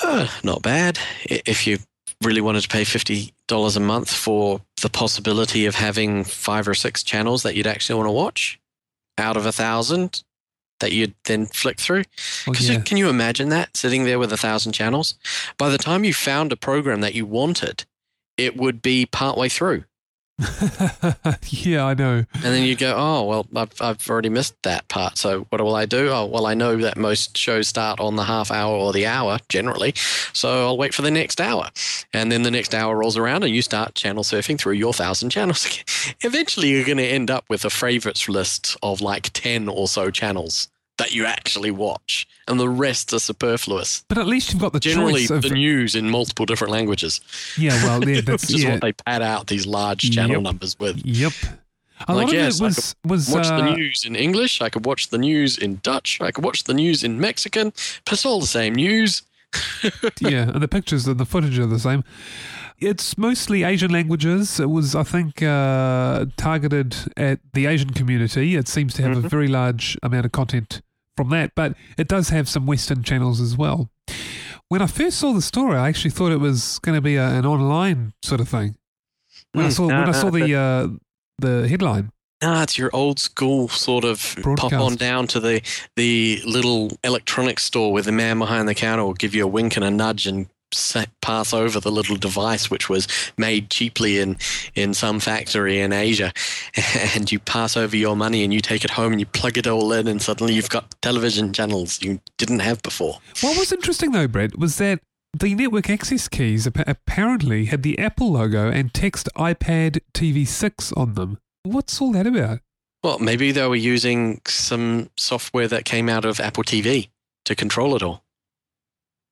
Uh, 0.02 0.28
not 0.44 0.62
bad. 0.62 0.98
If 1.24 1.66
you 1.66 1.78
really 2.22 2.40
wanted 2.40 2.62
to 2.62 2.68
pay 2.68 2.84
fifty 2.84 3.34
dollars 3.48 3.76
a 3.76 3.80
month 3.80 4.12
for 4.12 4.60
the 4.80 4.88
possibility 4.88 5.66
of 5.66 5.74
having 5.74 6.24
five 6.24 6.68
or 6.68 6.74
six 6.74 7.02
channels 7.02 7.42
that 7.42 7.56
you'd 7.56 7.66
actually 7.66 7.96
want 7.96 8.06
to 8.06 8.12
watch 8.12 8.60
out 9.18 9.36
of 9.36 9.44
a 9.44 9.52
thousand 9.52 10.22
that 10.80 10.92
you'd 10.92 11.14
then 11.24 11.46
flick 11.46 11.80
through. 11.80 12.04
Because 12.46 12.70
yeah. 12.70 12.80
can 12.80 12.96
you 12.96 13.08
imagine 13.08 13.48
that 13.48 13.76
sitting 13.76 14.04
there 14.04 14.20
with 14.20 14.32
a 14.32 14.36
thousand 14.36 14.72
channels? 14.72 15.14
By 15.58 15.68
the 15.68 15.78
time 15.78 16.04
you 16.04 16.14
found 16.14 16.52
a 16.52 16.56
program 16.56 17.00
that 17.00 17.14
you 17.14 17.26
wanted, 17.26 17.84
it 18.36 18.56
would 18.56 18.80
be 18.80 19.04
partway 19.04 19.48
through, 19.48 19.82
yeah, 21.48 21.84
I 21.84 21.94
know. 21.94 22.24
and 22.34 22.42
then 22.42 22.62
you 22.62 22.76
go, 22.76 22.94
"Oh 22.96 23.24
well, 23.24 23.46
I've 23.56 23.72
I've 23.80 24.08
already 24.08 24.28
missed 24.28 24.54
that 24.62 24.86
part. 24.88 25.18
So 25.18 25.46
what 25.50 25.60
will 25.60 25.74
I 25.74 25.84
do? 25.84 26.10
Oh 26.10 26.26
well, 26.26 26.46
I 26.46 26.54
know 26.54 26.76
that 26.76 26.96
most 26.96 27.36
shows 27.36 27.66
start 27.66 27.98
on 27.98 28.14
the 28.14 28.24
half 28.24 28.52
hour 28.52 28.72
or 28.72 28.92
the 28.92 29.06
hour 29.06 29.38
generally, 29.48 29.94
so 30.32 30.66
I'll 30.66 30.78
wait 30.78 30.94
for 30.94 31.02
the 31.02 31.10
next 31.10 31.40
hour, 31.40 31.70
and 32.12 32.30
then 32.30 32.42
the 32.42 32.52
next 32.52 32.72
hour 32.72 32.96
rolls 32.96 33.16
around, 33.16 33.42
and 33.42 33.52
you 33.52 33.62
start 33.62 33.96
channel 33.96 34.22
surfing 34.22 34.60
through 34.60 34.74
your 34.74 34.92
thousand 34.92 35.30
channels. 35.30 35.66
Eventually, 36.20 36.68
you're 36.68 36.84
going 36.84 36.98
to 36.98 37.04
end 37.04 37.30
up 37.30 37.44
with 37.48 37.64
a 37.64 37.70
favorites 37.70 38.28
list 38.28 38.76
of 38.82 39.00
like 39.00 39.30
ten 39.32 39.68
or 39.68 39.88
so 39.88 40.10
channels 40.10 40.68
that 40.98 41.14
you 41.14 41.24
actually 41.26 41.70
watch, 41.70 42.26
and 42.46 42.60
the 42.60 42.68
rest 42.68 43.12
are 43.12 43.18
superfluous. 43.18 44.04
But 44.08 44.18
at 44.18 44.26
least 44.26 44.52
you've 44.52 44.60
got 44.62 44.72
the 44.72 44.80
Generally, 44.80 45.22
choice 45.22 45.30
of. 45.30 45.42
the 45.42 45.50
news 45.50 45.94
in 45.94 46.10
multiple 46.10 46.44
different 46.46 46.72
languages, 46.72 47.20
yeah, 47.56 47.72
well, 47.84 48.06
yeah, 48.08 48.20
that's 48.24 48.46
just 48.48 48.62
yeah. 48.62 48.72
what 48.72 48.80
they 48.82 48.92
pad 48.92 49.22
out 49.22 49.46
these 49.46 49.66
large 49.66 50.10
channel 50.10 50.36
Yep. 50.36 50.42
numbers 50.42 50.78
with. 50.78 51.00
Yep. 51.04 51.32
A 52.06 52.14
Like, 52.14 52.26
lot 52.26 52.34
yes, 52.34 52.60
of 52.60 52.62
I 52.62 52.66
it 52.66 52.68
was 52.68 52.96
was 53.04 53.28
Watch 53.30 53.46
uh, 53.46 53.56
the 53.56 53.74
news 53.74 54.04
in 54.04 54.14
English. 54.14 54.60
I 54.62 54.68
could 54.68 54.84
watch 54.86 55.08
the 55.08 55.18
news 55.18 55.58
in 55.58 55.80
Dutch. 55.82 56.20
I 56.20 56.30
could 56.30 56.44
watch 56.44 56.62
the 56.64 56.74
news 56.74 57.02
in 57.02 57.18
Mexican. 57.18 57.72
But 58.04 58.12
it's 58.12 58.24
all 58.24 58.38
the 58.40 58.46
same 58.46 58.74
news. 58.76 59.22
yeah, 60.20 60.42
and 60.50 60.62
the 60.62 60.68
pictures 60.68 61.08
and 61.08 61.18
the 61.18 61.24
footage 61.24 61.58
are 61.58 61.66
the 61.66 61.78
same. 61.80 62.04
It's 62.78 63.18
mostly 63.18 63.64
Asian 63.64 63.90
languages. 63.90 64.60
It 64.60 64.70
was, 64.70 64.94
I 64.94 65.02
think, 65.02 65.42
uh, 65.42 66.26
targeted 66.36 66.94
at 67.16 67.40
the 67.52 67.66
Asian 67.66 67.90
community. 67.90 68.54
It 68.54 68.68
seems 68.68 68.94
to 68.94 69.02
have 69.02 69.16
a 69.18 69.22
Mhm. 69.22 69.30
very 69.30 69.48
large 69.48 69.98
amount 70.00 70.26
of 70.26 70.30
content 70.32 70.80
from 71.18 71.30
that, 71.30 71.50
but 71.56 71.74
it 71.98 72.06
does 72.06 72.28
have 72.28 72.48
some 72.48 72.64
Western 72.64 73.02
channels 73.02 73.40
as 73.40 73.56
well. 73.56 73.90
When 74.68 74.80
I 74.80 74.86
first 74.86 75.18
saw 75.18 75.32
the 75.32 75.42
story, 75.42 75.76
I 75.76 75.88
actually 75.88 76.12
thought 76.12 76.30
it 76.30 76.38
was 76.40 76.78
going 76.78 76.94
to 76.94 77.00
be 77.00 77.16
a, 77.16 77.26
an 77.26 77.44
online 77.44 78.12
sort 78.22 78.40
of 78.40 78.48
thing. 78.48 78.76
When 79.52 79.66
I 79.66 79.68
Mm, 79.68 79.76
saw 79.76 79.88
no, 79.88 79.98
when 79.98 80.08
I 80.08 80.12
saw 80.12 80.30
the 80.30 80.54
uh, 80.66 80.88
the 81.38 81.68
headline, 81.68 82.12
Ah, 82.40 82.62
it's 82.62 82.78
your 82.78 82.90
old 82.92 83.18
school 83.18 83.66
sort 83.68 84.04
of 84.04 84.36
pop 84.56 84.72
on 84.74 84.94
down 84.96 85.26
to 85.28 85.40
the 85.40 85.60
the 85.96 86.40
little 86.46 86.96
electronics 87.02 87.64
store 87.64 87.92
where 87.92 88.02
the 88.04 88.12
man 88.12 88.38
behind 88.38 88.68
the 88.68 88.74
counter 88.76 89.04
will 89.04 89.14
give 89.24 89.34
you 89.34 89.42
a 89.44 89.48
wink 89.48 89.76
and 89.76 89.84
a 89.84 89.90
nudge 89.90 90.26
and 90.28 90.46
pass 91.20 91.52
over 91.52 91.80
the 91.80 91.90
little 91.90 92.16
device 92.16 92.70
which 92.70 92.88
was 92.88 93.08
made 93.36 93.70
cheaply 93.70 94.18
in 94.18 94.36
in 94.74 94.94
some 94.94 95.20
factory 95.20 95.80
in 95.80 95.92
Asia, 95.92 96.32
and 97.14 97.30
you 97.30 97.38
pass 97.38 97.76
over 97.76 97.96
your 97.96 98.16
money 98.16 98.44
and 98.44 98.52
you 98.52 98.60
take 98.60 98.84
it 98.84 98.90
home 98.90 99.12
and 99.12 99.20
you 99.20 99.26
plug 99.26 99.58
it 99.58 99.66
all 99.66 99.92
in 99.92 100.06
and 100.06 100.20
suddenly 100.22 100.54
you've 100.54 100.70
got 100.70 100.94
television 101.02 101.52
channels 101.52 102.02
you 102.02 102.20
didn't 102.36 102.60
have 102.60 102.82
before. 102.82 103.18
What 103.40 103.58
was 103.58 103.72
interesting 103.72 104.12
though, 104.12 104.28
Brett, 104.28 104.58
was 104.58 104.78
that 104.78 105.00
the 105.36 105.54
network 105.54 105.90
access 105.90 106.26
keys 106.26 106.66
apparently 106.66 107.66
had 107.66 107.82
the 107.82 107.98
Apple 107.98 108.32
logo 108.32 108.70
and 108.70 108.92
text 108.94 109.28
iPad 109.36 110.00
TV 110.14 110.46
6 110.46 110.92
on 110.92 111.14
them. 111.14 111.38
What's 111.64 112.00
all 112.00 112.12
that 112.12 112.26
about? 112.26 112.60
Well, 113.02 113.18
maybe 113.18 113.52
they 113.52 113.66
were 113.66 113.76
using 113.76 114.40
some 114.46 115.10
software 115.16 115.68
that 115.68 115.84
came 115.84 116.08
out 116.08 116.24
of 116.24 116.40
Apple 116.40 116.64
TV 116.64 117.10
to 117.44 117.54
control 117.54 117.94
it 117.94 118.02
all. 118.02 118.24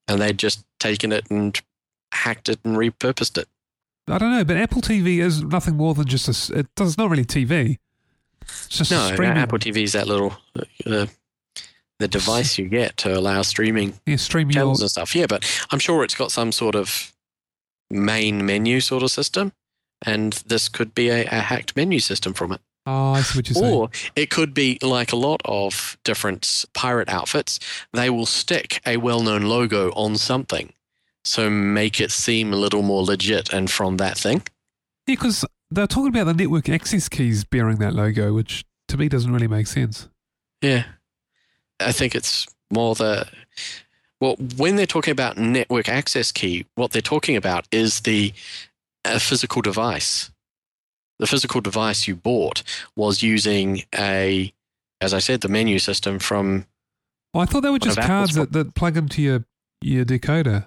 And 0.07 0.21
they'd 0.21 0.37
just 0.37 0.63
taken 0.79 1.11
it 1.11 1.29
and 1.29 1.59
hacked 2.13 2.49
it 2.49 2.59
and 2.63 2.77
repurposed 2.77 3.37
it. 3.37 3.47
I 4.07 4.17
don't 4.17 4.31
know, 4.31 4.45
but 4.45 4.55
Apple 4.55 4.81
TV 4.81 5.17
is 5.19 5.43
nothing 5.43 5.75
more 5.75 5.93
than 5.93 6.07
just 6.07 6.49
a. 6.49 6.59
It 6.59 6.67
does 6.75 6.97
not 6.97 7.09
really 7.09 7.25
TV. 7.25 7.77
It's 8.41 8.69
just 8.69 8.89
No, 8.91 9.11
streaming. 9.11 9.37
Apple 9.37 9.59
TV 9.59 9.83
is 9.83 9.91
that 9.91 10.07
little 10.07 10.33
uh, 10.85 11.07
the 11.99 12.07
device 12.07 12.57
you 12.57 12.69
get 12.69 12.95
to 12.97 13.17
allow 13.17 13.41
streaming 13.41 13.99
Yeah, 14.05 14.15
stream 14.15 14.49
your. 14.49 14.61
channels 14.61 14.79
and 14.81 14.89
stuff. 14.89 15.13
Yeah, 15.13 15.25
but 15.27 15.43
I'm 15.71 15.79
sure 15.79 16.03
it's 16.05 16.15
got 16.15 16.31
some 16.31 16.53
sort 16.53 16.75
of 16.75 17.11
main 17.89 18.45
menu 18.45 18.79
sort 18.79 19.03
of 19.03 19.11
system, 19.11 19.51
and 20.05 20.31
this 20.47 20.69
could 20.69 20.95
be 20.95 21.09
a, 21.09 21.25
a 21.25 21.39
hacked 21.41 21.75
menu 21.75 21.99
system 21.99 22.33
from 22.33 22.53
it. 22.53 22.61
Oh, 22.87 23.11
I 23.11 23.21
see 23.21 23.37
what 23.37 23.49
you're 23.49 23.55
saying. 23.55 23.75
Or 23.75 23.89
it 24.15 24.29
could 24.29 24.53
be 24.53 24.79
like 24.81 25.11
a 25.11 25.17
lot 25.17 25.41
of 25.43 25.97
different 26.05 26.63
pirate 26.73 27.09
outfits, 27.09 27.59
they 27.91 28.09
will 28.09 28.25
stick 28.25 28.79
a 28.85 28.95
well 28.95 29.21
known 29.21 29.43
logo 29.43 29.91
on 29.91 30.15
something. 30.15 30.71
So 31.25 31.49
make 31.49 31.99
it 31.99 32.11
seem 32.11 32.53
a 32.53 32.55
little 32.55 32.83
more 32.83 33.03
legit 33.03 33.51
and 33.51 33.69
from 33.69 33.97
that 33.97 34.17
thing. 34.17 34.43
Yeah, 35.05 35.15
because 35.15 35.43
they're 35.69 35.85
talking 35.85 36.15
about 36.15 36.23
the 36.27 36.33
network 36.33 36.69
access 36.69 37.09
keys 37.09 37.43
bearing 37.43 37.79
that 37.79 37.93
logo, 37.93 38.33
which 38.33 38.63
to 38.87 38.97
me 38.97 39.09
doesn't 39.09 39.33
really 39.33 39.49
make 39.49 39.67
sense. 39.67 40.07
Yeah. 40.61 40.85
I 41.81 41.91
think 41.91 42.15
it's 42.15 42.47
more 42.71 42.95
the 42.95 43.27
well, 44.21 44.37
when 44.55 44.77
they're 44.77 44.85
talking 44.85 45.11
about 45.11 45.37
network 45.37 45.89
access 45.89 46.31
key, 46.31 46.65
what 46.75 46.91
they're 46.91 47.01
talking 47.01 47.35
about 47.35 47.67
is 47.69 47.99
the 47.99 48.33
a 49.03 49.19
physical 49.19 49.61
device. 49.61 50.31
The 51.19 51.27
physical 51.27 51.61
device 51.61 52.07
you 52.07 52.15
bought 52.15 52.63
was 52.95 53.23
using 53.23 53.83
a, 53.97 54.53
as 55.01 55.13
I 55.13 55.19
said, 55.19 55.41
the 55.41 55.47
menu 55.47 55.79
system 55.79 56.19
from. 56.19 56.65
Well, 57.33 57.43
I 57.43 57.45
thought 57.45 57.61
they 57.61 57.69
were 57.69 57.79
just 57.79 57.99
cards 57.99 58.35
that, 58.35 58.51
that 58.53 58.75
plug 58.75 58.97
into 58.97 59.21
your 59.21 59.45
your 59.81 60.05
decoder. 60.05 60.65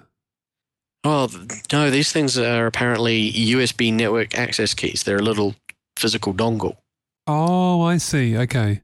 Oh 1.02 1.28
no, 1.72 1.90
these 1.90 2.12
things 2.12 2.38
are 2.38 2.66
apparently 2.66 3.32
USB 3.32 3.92
network 3.92 4.36
access 4.36 4.74
keys. 4.74 5.02
They're 5.04 5.16
a 5.16 5.22
little 5.22 5.54
physical 5.96 6.34
dongle. 6.34 6.76
Oh, 7.26 7.82
I 7.82 7.96
see. 7.96 8.36
Okay. 8.36 8.82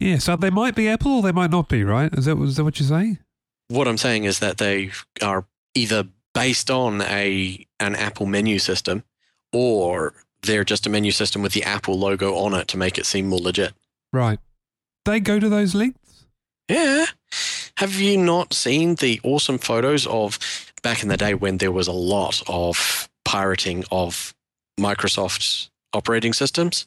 Yeah, 0.00 0.18
so 0.18 0.36
they 0.36 0.50
might 0.50 0.74
be 0.74 0.88
Apple 0.88 1.16
or 1.16 1.22
they 1.22 1.32
might 1.32 1.50
not 1.50 1.68
be, 1.68 1.84
right? 1.84 2.12
Is 2.14 2.24
that, 2.24 2.36
is 2.38 2.56
that 2.56 2.64
what 2.64 2.80
you're 2.80 2.88
saying? 2.88 3.18
What 3.68 3.86
I'm 3.86 3.96
saying 3.96 4.24
is 4.24 4.40
that 4.40 4.58
they 4.58 4.90
are 5.22 5.46
either 5.74 6.04
based 6.34 6.70
on 6.70 7.00
a 7.02 7.64
an 7.80 7.94
Apple 7.94 8.26
menu 8.26 8.58
system, 8.58 9.04
or 9.52 10.14
they're 10.44 10.64
just 10.64 10.86
a 10.86 10.90
menu 10.90 11.10
system 11.10 11.42
with 11.42 11.52
the 11.52 11.64
Apple 11.64 11.98
logo 11.98 12.34
on 12.36 12.54
it 12.54 12.68
to 12.68 12.76
make 12.76 12.98
it 12.98 13.06
seem 13.06 13.26
more 13.26 13.40
legit. 13.40 13.74
Right. 14.12 14.38
They 15.04 15.20
go 15.20 15.38
to 15.38 15.48
those 15.48 15.74
links? 15.74 16.26
Yeah. 16.68 17.06
Have 17.76 17.94
you 17.94 18.16
not 18.16 18.54
seen 18.54 18.94
the 18.94 19.20
awesome 19.22 19.58
photos 19.58 20.06
of 20.06 20.38
back 20.82 21.02
in 21.02 21.08
the 21.08 21.16
day 21.16 21.34
when 21.34 21.58
there 21.58 21.72
was 21.72 21.88
a 21.88 21.92
lot 21.92 22.42
of 22.46 23.08
pirating 23.24 23.84
of 23.90 24.34
Microsoft's 24.78 25.70
operating 25.92 26.32
systems? 26.32 26.86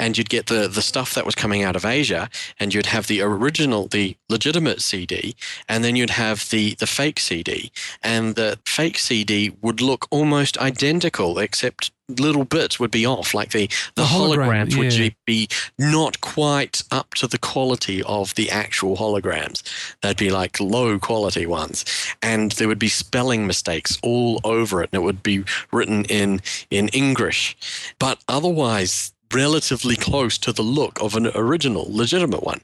And 0.00 0.16
you'd 0.16 0.30
get 0.30 0.46
the, 0.46 0.66
the 0.66 0.82
stuff 0.82 1.14
that 1.14 1.26
was 1.26 1.34
coming 1.34 1.62
out 1.62 1.76
of 1.76 1.84
Asia, 1.84 2.28
and 2.58 2.74
you'd 2.74 2.86
have 2.86 3.06
the 3.06 3.20
original, 3.20 3.86
the 3.86 4.16
legitimate 4.28 4.80
CD, 4.80 5.36
and 5.68 5.84
then 5.84 5.94
you'd 5.94 6.10
have 6.10 6.48
the, 6.50 6.74
the 6.74 6.86
fake 6.86 7.20
CD. 7.20 7.70
And 8.02 8.34
the 8.34 8.58
fake 8.66 8.98
CD 8.98 9.52
would 9.60 9.80
look 9.80 10.08
almost 10.10 10.56
identical, 10.58 11.38
except 11.38 11.92
little 12.18 12.44
bits 12.44 12.80
would 12.80 12.90
be 12.90 13.06
off. 13.06 13.34
Like 13.34 13.50
the, 13.50 13.68
the, 13.94 14.02
The 14.02 14.08
hologram, 14.08 14.66
holograms 14.66 14.78
would 14.78 14.92
yeah. 14.94 15.10
be 15.26 15.48
not 15.78 16.20
quite 16.20 16.82
up 16.90 17.14
to 17.14 17.26
the 17.26 17.38
quality 17.38 18.02
of 18.02 18.34
the 18.34 18.50
actual 18.50 18.96
holograms. 18.96 19.62
They'd 20.02 20.16
be 20.16 20.30
like 20.30 20.58
low 20.58 20.98
quality 20.98 21.46
ones. 21.46 21.84
And 22.22 22.52
there 22.52 22.68
would 22.68 22.78
be 22.78 22.88
spelling 22.88 23.46
mistakes 23.46 23.98
all 24.02 24.40
over 24.44 24.82
it. 24.82 24.90
And 24.92 25.02
it 25.02 25.04
would 25.04 25.22
be 25.22 25.44
written 25.72 26.04
in, 26.06 26.40
in 26.70 26.88
English, 26.88 27.56
but 27.98 28.18
otherwise 28.28 29.12
relatively 29.32 29.96
close 29.96 30.38
to 30.38 30.52
the 30.52 30.62
look 30.62 31.00
of 31.00 31.14
an 31.16 31.30
original, 31.34 31.86
legitimate 31.88 32.42
one, 32.42 32.60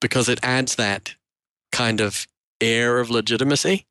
because 0.00 0.28
it 0.28 0.40
adds 0.42 0.74
that 0.76 1.14
kind 1.72 2.00
of 2.00 2.26
air 2.60 2.98
of 2.98 3.10
legitimacy. 3.10 3.86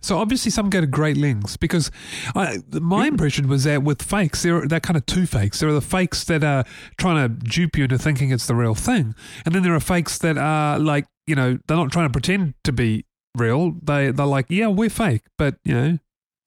So 0.00 0.18
obviously 0.18 0.50
some 0.50 0.68
go 0.68 0.80
to 0.80 0.86
great 0.86 1.16
lengths 1.16 1.56
because 1.56 1.90
I, 2.34 2.58
my 2.72 3.06
impression 3.06 3.46
was 3.46 3.62
that 3.64 3.84
with 3.84 4.02
fakes, 4.02 4.42
there 4.42 4.56
are, 4.56 4.66
they're 4.66 4.80
kind 4.80 4.96
of 4.96 5.06
two 5.06 5.26
fakes. 5.26 5.60
There 5.60 5.68
are 5.68 5.74
the 5.74 5.80
fakes 5.80 6.24
that 6.24 6.42
are 6.42 6.64
trying 6.98 7.22
to 7.22 7.46
dupe 7.48 7.76
you 7.76 7.84
into 7.84 7.98
thinking 7.98 8.32
it's 8.32 8.46
the 8.46 8.56
real 8.56 8.74
thing. 8.74 9.14
And 9.44 9.54
then 9.54 9.62
there 9.62 9.74
are 9.74 9.80
fakes 9.80 10.18
that 10.18 10.36
are 10.36 10.78
like, 10.78 11.06
you 11.28 11.36
know, 11.36 11.58
they're 11.68 11.76
not 11.76 11.92
trying 11.92 12.08
to 12.08 12.12
pretend 12.12 12.54
to 12.64 12.72
be 12.72 13.04
real. 13.36 13.76
They, 13.80 14.10
they're 14.10 14.26
like, 14.26 14.46
yeah, 14.48 14.66
we're 14.66 14.90
fake, 14.90 15.22
but, 15.38 15.54
you 15.64 15.74
know. 15.74 15.98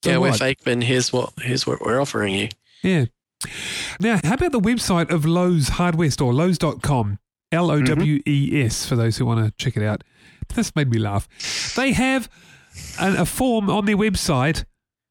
yeah, 0.04 0.18
we're 0.18 0.32
what? 0.32 0.40
fake, 0.40 0.60
but 0.66 0.84
here's 0.84 1.14
what 1.14 1.32
here's 1.42 1.66
what 1.66 1.80
we're 1.80 2.02
offering 2.02 2.36
you. 2.36 2.50
Yeah. 2.84 3.06
Now, 4.00 4.20
how 4.24 4.34
about 4.36 4.52
the 4.52 4.60
website 4.60 5.10
of 5.12 5.26
Lowe's 5.26 5.70
hardware 5.70 6.12
store, 6.12 6.34
Lowe's.com, 6.34 7.20
L 7.52 7.72
O 7.72 7.82
W 7.82 8.22
E 8.28 8.64
S, 8.64 8.86
for 8.86 8.96
those 8.96 9.18
who 9.18 9.26
want 9.26 9.46
to 9.46 9.52
check 9.64 9.78
it 9.78 9.84
out? 9.84 10.04
This 10.54 10.76
made 10.76 10.90
me 10.92 11.00
laugh. 11.00 11.28
They 11.76 11.92
have 11.94 12.30
a, 13.00 13.22
a 13.22 13.26
form 13.26 13.70
on 13.70 13.86
their 13.86 13.98
website, 13.98 14.66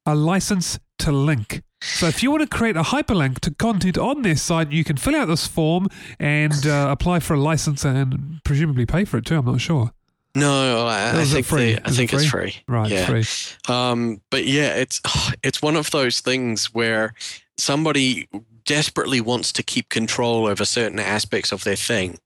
a 0.05 0.15
license 0.15 0.79
to 0.99 1.11
link. 1.11 1.61
So 1.81 2.07
if 2.07 2.23
you 2.23 2.31
want 2.31 2.41
to 2.41 2.47
create 2.47 2.77
a 2.77 2.81
hyperlink 2.83 3.39
to 3.41 3.51
content 3.53 3.97
on 3.97 4.21
their 4.23 4.35
site, 4.37 4.71
you 4.71 4.83
can 4.83 4.97
fill 4.97 5.15
out 5.15 5.27
this 5.27 5.45
form 5.45 5.87
and 6.19 6.65
uh, 6.65 6.87
apply 6.89 7.19
for 7.19 7.33
a 7.35 7.39
license 7.39 7.83
and 7.85 8.39
presumably 8.43 8.85
pay 8.85 9.05
for 9.05 9.17
it 9.17 9.25
too. 9.25 9.37
I'm 9.37 9.45
not 9.45 9.61
sure. 9.61 9.91
No, 10.37 10.87
I, 10.87 11.11
I 11.19 11.23
think 11.25 11.45
free? 11.45 11.73
the- 11.75 11.85
I 11.85 11.89
Is 11.89 11.93
it 11.93 12.09
think 12.09 12.13
it's 12.13 12.25
free. 12.29 12.55
Right, 12.67 12.91
Yeah. 12.91 13.05
free. 13.05 13.73
Um, 13.73 14.21
but 14.31 14.45
yeah, 14.45 14.73
it's 14.75 14.99
it's 15.43 15.61
one 15.61 15.75
of 15.75 15.91
those 15.91 16.21
things 16.21 16.73
where 16.73 17.13
somebody 17.57 18.27
desperately 18.65 19.21
wants 19.21 19.51
to 19.53 19.63
keep 19.63 19.89
control 19.89 20.47
over 20.47 20.65
certain 20.65 20.99
aspects 20.99 21.51
of 21.51 21.63
their 21.63 21.75
thing, 21.75 22.19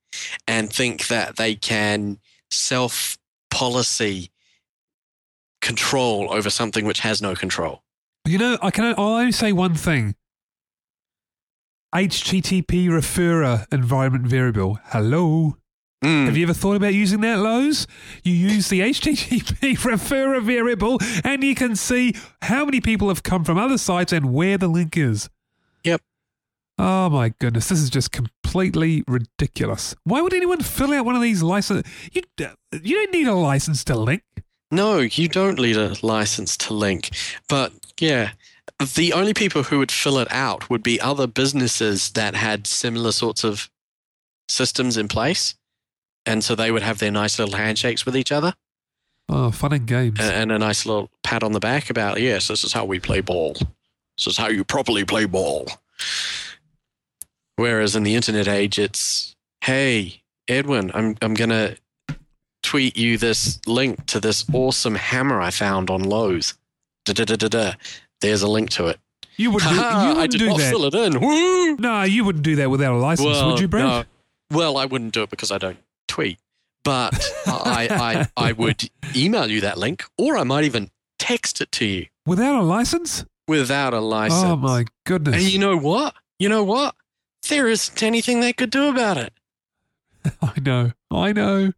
and 0.47 0.71
think 0.71 1.07
that 1.07 1.35
they 1.37 1.55
can 1.55 2.19
self 2.51 3.17
policy 3.51 4.31
control 5.61 6.31
over 6.33 6.49
something 6.49 6.85
which 6.85 7.01
has 7.01 7.21
no 7.21 7.35
control. 7.35 7.83
You 8.25 8.37
know, 8.37 8.57
I 8.61 8.71
can 8.71 8.85
I'll 8.97 9.15
only 9.15 9.31
say 9.31 9.51
one 9.51 9.75
thing. 9.75 10.15
HTTP 11.93 12.87
referrer 12.87 13.65
environment 13.71 14.27
variable. 14.27 14.79
Hello. 14.85 15.57
Mm. 16.03 16.27
Have 16.27 16.37
you 16.37 16.43
ever 16.43 16.53
thought 16.53 16.75
about 16.75 16.93
using 16.93 17.21
that, 17.21 17.39
Lowe's? 17.39 17.85
You 18.23 18.33
use 18.33 18.69
the 18.69 18.79
HTTP 18.79 19.77
referrer 19.79 20.41
variable 20.41 20.97
and 21.23 21.43
you 21.43 21.55
can 21.55 21.75
see 21.75 22.15
how 22.43 22.63
many 22.63 22.79
people 22.79 23.09
have 23.09 23.23
come 23.23 23.43
from 23.43 23.57
other 23.57 23.77
sites 23.77 24.13
and 24.13 24.33
where 24.33 24.57
the 24.57 24.69
link 24.69 24.95
is. 24.95 25.29
Yep. 25.83 26.01
Oh 26.77 27.09
my 27.09 27.33
goodness, 27.39 27.67
this 27.67 27.79
is 27.79 27.89
just 27.89 28.13
completely 28.13 29.03
ridiculous. 29.07 29.93
Why 30.05 30.21
would 30.21 30.33
anyone 30.33 30.61
fill 30.61 30.93
out 30.93 31.03
one 31.03 31.15
of 31.15 31.21
these 31.21 31.43
license? 31.43 31.85
You, 32.13 32.21
you 32.81 32.95
don't 32.95 33.11
need 33.11 33.27
a 33.27 33.35
license 33.35 33.83
to 33.85 33.95
link. 33.95 34.23
No, 34.71 34.99
you 34.99 35.27
don't 35.27 35.59
need 35.59 35.75
a 35.75 35.95
license 36.01 36.55
to 36.57 36.73
link. 36.73 37.09
But 37.49 37.73
yeah, 37.99 38.31
the 38.95 39.11
only 39.11 39.33
people 39.33 39.63
who 39.63 39.79
would 39.79 39.91
fill 39.91 40.19
it 40.19 40.31
out 40.31 40.69
would 40.69 40.83
be 40.83 41.01
other 41.01 41.27
businesses 41.27 42.11
that 42.11 42.35
had 42.35 42.67
similar 42.67 43.11
sorts 43.11 43.43
of 43.43 43.69
systems 44.47 44.95
in 44.95 45.09
place. 45.09 45.55
And 46.29 46.43
so 46.43 46.53
they 46.55 46.69
would 46.71 46.83
have 46.83 46.99
their 46.99 47.11
nice 47.11 47.39
little 47.39 47.55
handshakes 47.57 48.05
with 48.05 48.15
each 48.15 48.31
other 48.31 48.53
Oh, 49.29 49.51
fun 49.51 49.73
and 49.73 49.85
games. 49.87 50.19
and, 50.19 50.31
and 50.31 50.51
a 50.51 50.59
nice 50.59 50.85
little 50.85 51.09
pat 51.23 51.43
on 51.43 51.51
the 51.53 51.59
back 51.59 51.89
about, 51.89 52.19
yes, 52.21 52.47
this 52.47 52.63
is 52.63 52.71
how 52.73 52.85
we 52.85 52.99
play 52.99 53.19
ball. 53.21 53.53
This 54.17 54.27
is 54.27 54.37
how 54.37 54.47
you 54.47 54.63
properly 54.63 55.05
play 55.05 55.25
ball. 55.25 55.67
Whereas 57.55 57.95
in 57.95 58.03
the 58.03 58.15
internet 58.15 58.47
age, 58.47 58.79
it's, 58.79 59.35
hey, 59.63 60.21
Edwin, 60.47 60.91
I'm, 60.93 61.15
I'm 61.21 61.33
going 61.33 61.49
to 61.49 61.77
tweet 62.63 62.97
you 62.97 63.17
this 63.17 63.59
link 63.67 64.05
to 64.07 64.19
this 64.19 64.45
awesome 64.53 64.95
hammer 64.95 65.41
I 65.41 65.51
found 65.51 65.89
on 65.89 66.03
Lowe's. 66.03 66.53
Da 67.05 67.13
da 67.13 67.25
da 67.25 67.35
da 67.35 67.47
da. 67.47 67.71
There's 68.21 68.41
a 68.41 68.47
link 68.47 68.69
to 68.71 68.87
it. 68.87 68.99
you 69.37 69.51
wouldn't, 69.51 69.71
do, 69.71 69.77
you 70.07 70.15
wouldn't 70.15 70.31
do 70.31 70.57
that. 70.57 70.69
fill 70.71 70.85
it 70.85 70.93
in. 70.95 71.19
Woo! 71.19 71.75
No, 71.77 72.03
you 72.03 72.23
wouldn't 72.23 72.43
do 72.43 72.55
that 72.57 72.69
without 72.69 72.93
a 72.93 72.97
license, 72.97 73.41
would 73.43 73.59
you, 73.59 73.67
Brad? 73.67 73.83
no. 73.85 74.03
Well, 74.57 74.77
I 74.77 74.85
wouldn't 74.85 75.13
do 75.13 75.21
it 75.23 75.29
because 75.29 75.51
I 75.51 75.57
don't 75.59 75.77
tweet. 76.09 76.39
But 76.83 77.13
I, 77.45 78.27
I, 78.37 78.47
I 78.49 78.51
would 78.53 78.89
email 79.15 79.49
you 79.49 79.61
that 79.61 79.77
link, 79.77 80.03
or 80.17 80.37
I 80.37 80.43
might 80.43 80.63
even 80.63 80.89
text 81.19 81.61
it 81.61 81.71
to 81.73 81.85
you 81.85 82.05
Without 82.25 82.55
a 82.59 82.63
license? 82.63 83.25
without 83.47 83.93
a 83.95 83.99
license. 83.99 84.43
Oh 84.43 84.55
my 84.55 84.85
goodness. 85.05 85.35
And 85.35 85.43
you 85.51 85.57
know 85.59 85.75
what? 85.77 86.13
You 86.37 86.49
know 86.49 86.63
what? 86.63 86.95
There 87.49 87.67
isn't 87.67 88.03
anything 88.03 88.39
they 88.41 88.53
could 88.53 88.69
do 88.69 88.89
about 88.89 89.17
it. 89.17 89.33
I 90.41 90.53
know. 90.59 90.91
I 91.11 91.31
know. 91.33 91.71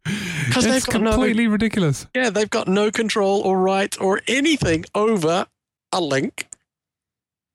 'Cause 0.52 0.64
they've 0.64 0.74
It's 0.76 0.88
no- 0.92 1.12
completely 1.12 1.46
ridiculous. 1.46 2.06
Yeah, 2.14 2.28
they've 2.30 2.50
got 2.50 2.68
no 2.68 2.90
control 2.90 3.40
or 3.40 3.58
right 3.60 3.98
or 4.00 4.20
anything 4.28 4.84
over 4.94 5.46
a 5.92 6.00
link. 6.00 6.48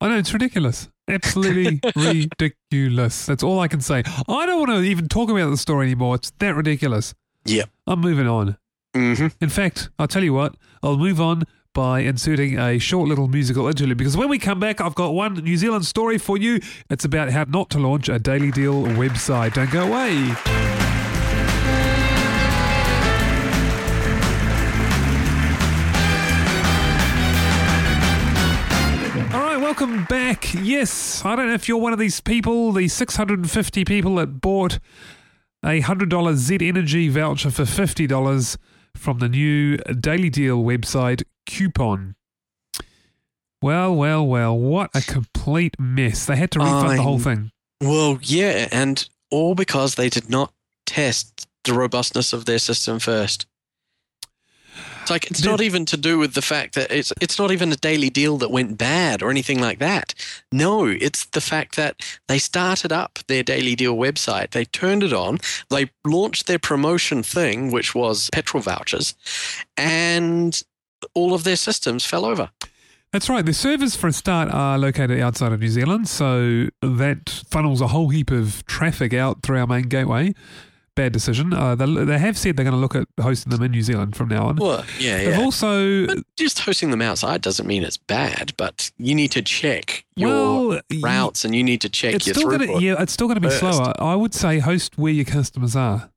I 0.02 0.10
know 0.10 0.18
it's 0.18 0.34
ridiculous. 0.34 0.90
Absolutely 1.08 1.80
ridiculous. 1.96 3.26
That's 3.26 3.44
all 3.44 3.60
I 3.60 3.68
can 3.68 3.82
say. 3.82 4.04
I 4.28 4.46
don't 4.46 4.60
want 4.60 4.72
to 4.72 4.82
even 4.82 5.08
talk 5.08 5.30
about 5.30 5.50
the 5.50 5.58
story 5.58 5.86
anymore. 5.88 6.16
It's 6.16 6.32
that 6.40 6.56
ridiculous. 6.56 7.14
Yeah. 7.46 7.64
I'm 7.86 8.02
moving 8.02 8.28
on. 8.28 8.58
Mm-hmm. 8.94 9.28
In 9.42 9.50
fact, 9.50 9.90
I'll 10.00 10.08
tell 10.08 10.24
you 10.24 10.34
what, 10.34 10.56
I'll 10.84 10.98
move 10.98 11.22
on 11.22 11.44
by 11.74 12.00
inserting 12.00 12.58
a 12.58 12.80
short 12.80 13.08
little 13.08 13.28
musical 13.28 13.68
interlude 13.68 13.98
because 13.98 14.18
when 14.18 14.30
we 14.30 14.40
come 14.40 14.60
back, 14.60 14.82
I've 14.82 14.96
got 14.96 15.14
one 15.14 15.36
New 15.36 15.58
Zealand 15.58 15.86
story 15.86 16.18
for 16.18 16.36
you. 16.36 16.60
It's 16.90 17.06
about 17.06 17.30
how 17.30 17.44
not 17.44 17.70
to 17.72 17.80
launch 17.80 18.10
a 18.10 18.18
Daily 18.18 18.52
Deal 18.52 18.82
website. 18.84 19.54
Don't 19.54 19.70
go 19.70 19.88
away. 19.88 20.34
Welcome 29.32 30.06
back. 30.06 30.54
Yes, 30.54 31.24
I 31.26 31.36
don't 31.36 31.48
know 31.48 31.54
if 31.54 31.68
you're 31.68 31.78
one 31.78 31.94
of 31.94 32.00
these 32.00 32.22
people, 32.22 32.72
the 32.72 32.88
650 32.88 33.86
people 33.86 34.16
that 34.16 34.42
bought 34.42 34.80
a 35.64 35.82
$100 35.82 36.36
Z 36.36 36.58
Energy 36.62 37.10
voucher 37.10 37.52
for 37.52 37.64
$50 37.64 38.58
from 38.96 39.20
the 39.20 39.30
new 39.30 39.78
Daily 39.78 40.30
Deal 40.30 40.64
website, 40.64 41.24
Coupon. 41.46 42.16
Well, 43.62 43.96
well, 43.96 44.26
well, 44.26 44.58
what 44.58 44.90
a 44.96 45.02
complete 45.02 45.80
mess. 45.80 46.26
They 46.26 46.36
had 46.36 46.52
to 46.52 46.60
refund 46.60 46.98
the 46.98 47.04
whole 47.04 47.20
thing. 47.20 47.52
Well, 47.82 48.20
yeah, 48.22 48.68
and 48.72 49.08
all 49.32 49.56
because 49.56 49.96
they 49.96 50.10
did 50.10 50.30
not 50.30 50.54
test 50.86 51.48
the 51.64 51.74
robustness 51.74 52.34
of 52.34 52.46
their 52.46 52.60
system 52.60 53.00
first. 53.00 53.46
It's 55.08 55.10
like 55.10 55.32
it's 55.32 55.46
not 55.46 55.62
even 55.62 55.86
to 55.86 55.96
do 55.96 56.18
with 56.18 56.34
the 56.34 56.42
fact 56.42 56.76
that 56.76 56.92
it's 56.92 57.14
it's 57.22 57.40
not 57.40 57.50
even 57.50 57.72
a 57.72 57.78
daily 57.78 58.10
deal 58.10 58.38
that 58.40 58.52
went 58.52 58.78
bad 58.78 59.24
or 59.24 59.32
anything 59.32 59.62
like 59.62 59.80
that. 59.80 60.14
No, 60.52 60.86
it's 60.86 61.28
the 61.28 61.40
fact 61.40 61.78
that 61.78 62.20
they 62.28 62.40
started 62.40 62.92
up 62.92 63.20
their 63.30 63.42
daily 63.42 63.74
deal 63.74 63.96
website, 63.96 64.52
they 64.52 64.66
turned 64.66 65.04
it 65.04 65.14
on, 65.14 65.38
they 65.70 65.90
launched 66.06 66.48
their 66.48 66.60
promotion 66.60 67.24
thing, 67.24 67.72
which 67.72 67.96
was 67.96 68.30
petrol 68.34 68.62
vouchers, 68.62 69.16
and 69.78 70.62
all 71.14 71.34
of 71.34 71.46
their 71.46 71.56
systems 71.56 72.06
fell 72.06 72.26
over. 72.26 72.50
That's 73.14 73.30
right. 73.30 73.46
The 73.46 73.54
servers, 73.54 73.96
for 73.96 74.08
a 74.08 74.12
start, 74.12 74.50
are 74.52 74.78
located 74.78 75.22
outside 75.22 75.54
of 75.54 75.62
New 75.62 75.70
Zealand, 75.70 76.10
so 76.10 76.68
that 76.82 77.30
funnels 77.50 77.80
a 77.80 77.88
whole 77.88 78.10
heap 78.10 78.30
of 78.30 78.66
traffic 78.66 79.14
out 79.14 79.42
through 79.42 79.60
our 79.60 79.68
main 79.68 79.84
gateway. 79.84 80.34
Bad 80.98 81.14
decision. 81.14 81.54
Uh, 81.54 81.76
they, 81.76 81.86
they 82.06 82.18
have 82.18 82.38
said 82.38 82.58
they're 82.58 82.64
going 82.66 82.74
to 82.74 82.80
look 82.80 82.96
at 82.96 83.08
hosting 83.22 83.52
them 83.52 83.62
in 83.64 83.72
New 83.72 83.84
Zealand 83.84 84.16
from 84.16 84.30
now 84.30 84.48
on. 84.48 84.56
Well, 84.58 84.84
yeah, 85.00 85.18
They've 85.18 85.30
yeah. 85.38 85.42
also, 85.44 86.08
But 86.08 86.18
just 86.36 86.60
hosting 86.60 86.90
them 86.92 87.02
outside 87.04 87.42
doesn't 87.42 87.68
mean 87.68 87.84
it's 87.84 87.98
bad, 87.98 88.54
but 88.58 88.92
you 88.98 89.14
need 89.14 89.32
to 89.34 89.42
check 89.44 90.04
your 90.16 90.30
well, 90.30 90.82
y- 90.90 91.00
routes 91.04 91.46
and 91.46 91.56
you 91.56 91.64
need 91.64 91.82
to 91.82 91.90
check 91.90 92.16
it's 92.16 92.26
your 92.26 92.34
still 92.34 92.50
going 92.50 92.62
throughput. 92.68 92.80
to 92.80 92.84
yeah, 92.84 93.02
it's 93.02 93.14
still 93.14 93.28
going 93.28 93.36
to 93.36 93.42
be 93.42 93.48
first. 93.50 93.60
slower. 93.78 93.94
I 94.00 94.16
would 94.16 94.34
say 94.34 94.60
host 94.60 94.98
where 94.98 95.14
your 95.14 95.26
customers 95.26 95.76
are. 95.76 96.10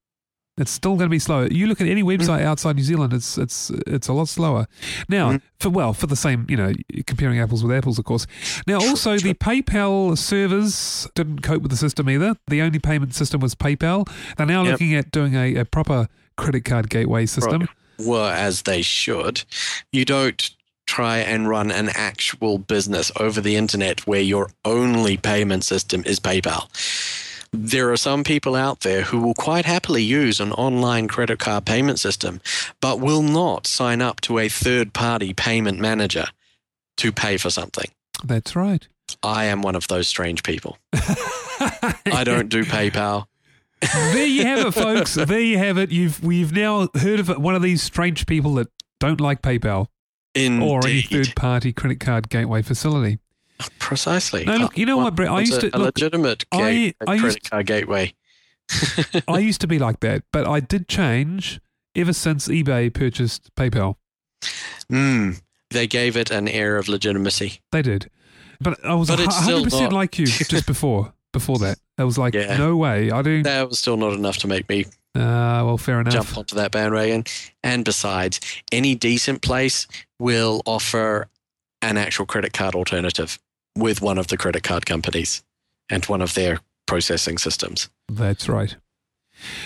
It's 0.59 0.71
still 0.71 0.93
going 0.97 1.09
to 1.09 1.11
be 1.11 1.19
slower. 1.19 1.47
You 1.47 1.67
look 1.67 1.81
at 1.81 1.87
any 1.87 2.03
Mm. 2.03 2.19
website 2.19 2.43
outside 2.43 2.77
New 2.77 2.83
Zealand, 2.83 3.13
it's 3.13 3.39
it's 3.39 3.71
it's 3.87 4.09
a 4.09 4.13
lot 4.13 4.29
slower. 4.29 4.67
Now, 5.09 5.33
Mhm. 5.33 5.41
for 5.59 5.71
well, 5.71 5.95
for 5.95 6.07
the 6.07 6.17
same, 6.17 6.45
you 6.51 6.57
know, 6.57 6.73
comparing 7.07 7.39
apples 7.41 7.63
with 7.65 7.75
apples, 7.75 7.99
of 7.99 8.05
course. 8.05 8.27
Now, 8.67 8.77
also 8.81 9.17
the 9.17 9.33
PayPal 9.35 10.19
servers 10.19 11.09
didn't 11.15 11.41
cope 11.43 11.63
with 11.63 11.71
the 11.71 11.77
system 11.79 12.11
either. 12.11 12.35
The 12.49 12.61
only 12.63 12.79
payment 12.79 13.15
system 13.15 13.41
was 13.41 13.55
PayPal. 13.55 14.07
They're 14.37 14.47
now 14.47 14.63
Yep. 14.65 14.73
looking 14.73 14.95
at 14.95 15.11
doing 15.13 15.35
a, 15.35 15.55
a 15.57 15.65
proper 15.65 16.09
credit 16.37 16.65
card 16.65 16.91
gateway 16.91 17.27
system. 17.27 17.69
Well, 17.99 18.27
as 18.29 18.63
they 18.63 18.83
should. 18.83 19.45
You 19.93 20.05
don't 20.05 20.51
try 20.87 21.19
and 21.19 21.49
run 21.49 21.71
an 21.71 21.89
actual 21.95 22.59
business 22.59 23.13
over 23.21 23.41
the 23.41 23.55
internet 23.57 24.07
where 24.07 24.21
your 24.23 24.51
only 24.65 25.17
payment 25.17 25.63
system 25.65 26.03
is 26.05 26.19
PayPal. 26.19 26.67
There 27.53 27.91
are 27.91 27.97
some 27.97 28.23
people 28.23 28.55
out 28.55 28.81
there 28.81 29.03
who 29.03 29.19
will 29.21 29.35
quite 29.35 29.65
happily 29.65 30.05
use 30.05 30.39
an 30.39 30.53
online 30.53 31.09
credit 31.09 31.41
card 31.41 31.67
payment 31.67 31.99
system, 31.99 32.41
but 32.81 33.01
will 33.01 33.23
not 33.23 33.67
sign 33.67 34.01
up 34.01 34.21
to 34.23 34.39
a 34.39 34.49
third 34.49 34.93
party 34.93 35.35
payment 35.35 35.81
manager 35.81 36.27
to 36.99 37.11
pay 37.11 37.37
for 37.37 37.51
something. 37.51 37.91
That's 38.23 38.55
right. 38.55 38.87
I 39.23 39.47
am 39.47 39.63
one 39.63 39.75
of 39.75 39.89
those 39.89 40.07
strange 40.07 40.45
people. 40.45 40.79
I 40.93 42.23
don't 42.25 42.49
do 42.49 42.65
PayPal. 42.65 43.27
there 43.81 44.27
you 44.27 44.45
have 44.45 44.67
it, 44.67 44.73
folks. 44.73 45.15
There 45.27 45.41
you 45.41 45.59
have 45.59 45.79
it. 45.79 45.91
You've 45.91 46.23
we've 46.23 46.53
now 46.53 46.89
heard 46.95 47.19
of. 47.19 47.29
One 47.31 47.57
of 47.57 47.63
these 47.63 47.83
strange 47.83 48.27
people 48.27 48.55
that 48.55 48.69
don't 49.01 49.21
like 49.21 49.43
PayPal 49.43 49.87
or 50.63 50.87
any 50.87 51.03
third 51.03 51.35
party 51.35 51.73
credit 51.73 51.99
card 51.99 52.29
gateway 52.29 52.63
facility. 52.63 53.19
Precisely. 53.79 54.45
No, 54.45 54.57
look, 54.57 54.79
you 54.79 54.87
know 54.87 54.97
what, 54.97 55.15
Brett? 55.15 55.31
I 55.31 55.41
used 55.41 55.55
a, 55.55 55.71
to- 55.71 55.77
a 55.77 55.79
look, 55.79 55.97
legitimate 55.99 56.45
I- 56.53 56.59
gate, 56.59 56.97
I 57.03 57.05
credit 57.19 57.23
used- 57.25 57.51
card 57.51 57.67
gateway. 57.67 58.15
I 59.29 59.39
used 59.41 59.61
to 59.63 59.67
be 59.67 59.79
like 59.79 60.01
that, 60.01 60.23
but 60.33 60.47
I 60.47 60.61
did 60.61 60.87
change 60.89 61.61
ever 61.97 62.13
since 62.13 62.47
eBay 62.49 62.93
purchased 62.95 63.53
PayPal. 63.57 63.97
Mm, 64.91 65.41
they 65.71 65.87
gave 65.87 66.17
it 66.17 66.31
an 66.31 66.49
air 66.49 66.77
of 66.77 66.89
legitimacy. 66.89 67.61
They 67.73 67.83
did, 67.83 68.11
but 68.61 68.85
I 68.85 68.95
was 68.95 69.09
But 69.09 69.21
it's 69.21 69.37
still 69.37 69.57
hundred 69.59 69.71
percent 69.71 69.93
like 69.93 70.19
you 70.19 70.27
just 70.55 70.67
before. 70.67 71.13
Before 71.33 71.59
that, 71.59 71.79
I 71.97 72.03
was 72.05 72.19
like, 72.19 72.35
Yeah. 72.35 72.57
no 72.57 72.77
way. 72.77 73.11
I 73.13 73.23
do. 73.23 73.43
That 73.45 73.69
was 73.69 73.79
still 73.79 73.97
not 73.97 74.13
enough 74.15 74.39
to 74.39 74.49
make 74.49 74.69
me 74.69 74.85
Uh, 75.15 75.63
well, 75.65 75.79
fair 75.79 76.01
enough. 76.01 76.13
jump 76.13 76.37
onto 76.37 76.57
that 76.57 76.73
bandwagon. 76.73 77.23
And 77.63 77.85
besides, 77.85 78.41
any 78.73 78.97
decent 78.97 79.41
place 79.41 79.87
will 80.19 80.61
offer 80.67 81.29
an 81.83 81.97
actual 81.99 82.27
credit 82.27 82.53
card 82.53 82.75
alternative 82.75 83.39
with 83.77 84.03
one 84.03 84.19
of 84.19 84.27
the 84.29 84.37
credit 84.37 84.63
card 84.63 84.87
companies 84.87 85.43
and 85.89 86.05
one 86.07 86.23
of 86.23 86.35
their 86.35 86.61
processing 86.87 87.39
systems. 87.39 87.89
That's 88.09 88.49
right. 88.49 88.77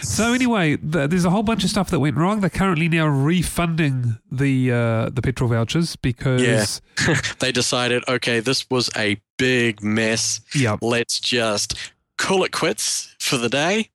So 0.03 0.33
anyway, 0.33 0.77
th- 0.77 1.11
there's 1.11 1.25
a 1.25 1.31
whole 1.31 1.43
bunch 1.43 1.65
of 1.65 1.71
stuff 1.71 1.91
that 1.91 1.99
went 1.99 2.17
wrong. 2.17 2.41
They're 2.41 2.51
currently 2.51 2.89
now 2.89 3.07
refunding 3.09 4.19
the 4.31 4.71
uh, 4.71 5.09
the 5.11 5.21
petrol 5.21 5.51
vouchers 5.51 5.97
because 5.97 6.43
Yeah. 6.43 7.17
they 7.41 7.51
decided, 7.51 8.05
okay, 8.09 8.39
this 8.41 8.71
was 8.71 8.89
a 8.97 9.21
big 9.37 9.83
mess. 9.83 10.41
yeah, 10.55 10.77
let's 10.81 11.19
just 11.19 11.75
call 12.19 12.45
it 12.45 12.53
quits 12.53 13.15
for 13.19 13.37
the 13.37 13.49
day. 13.49 13.91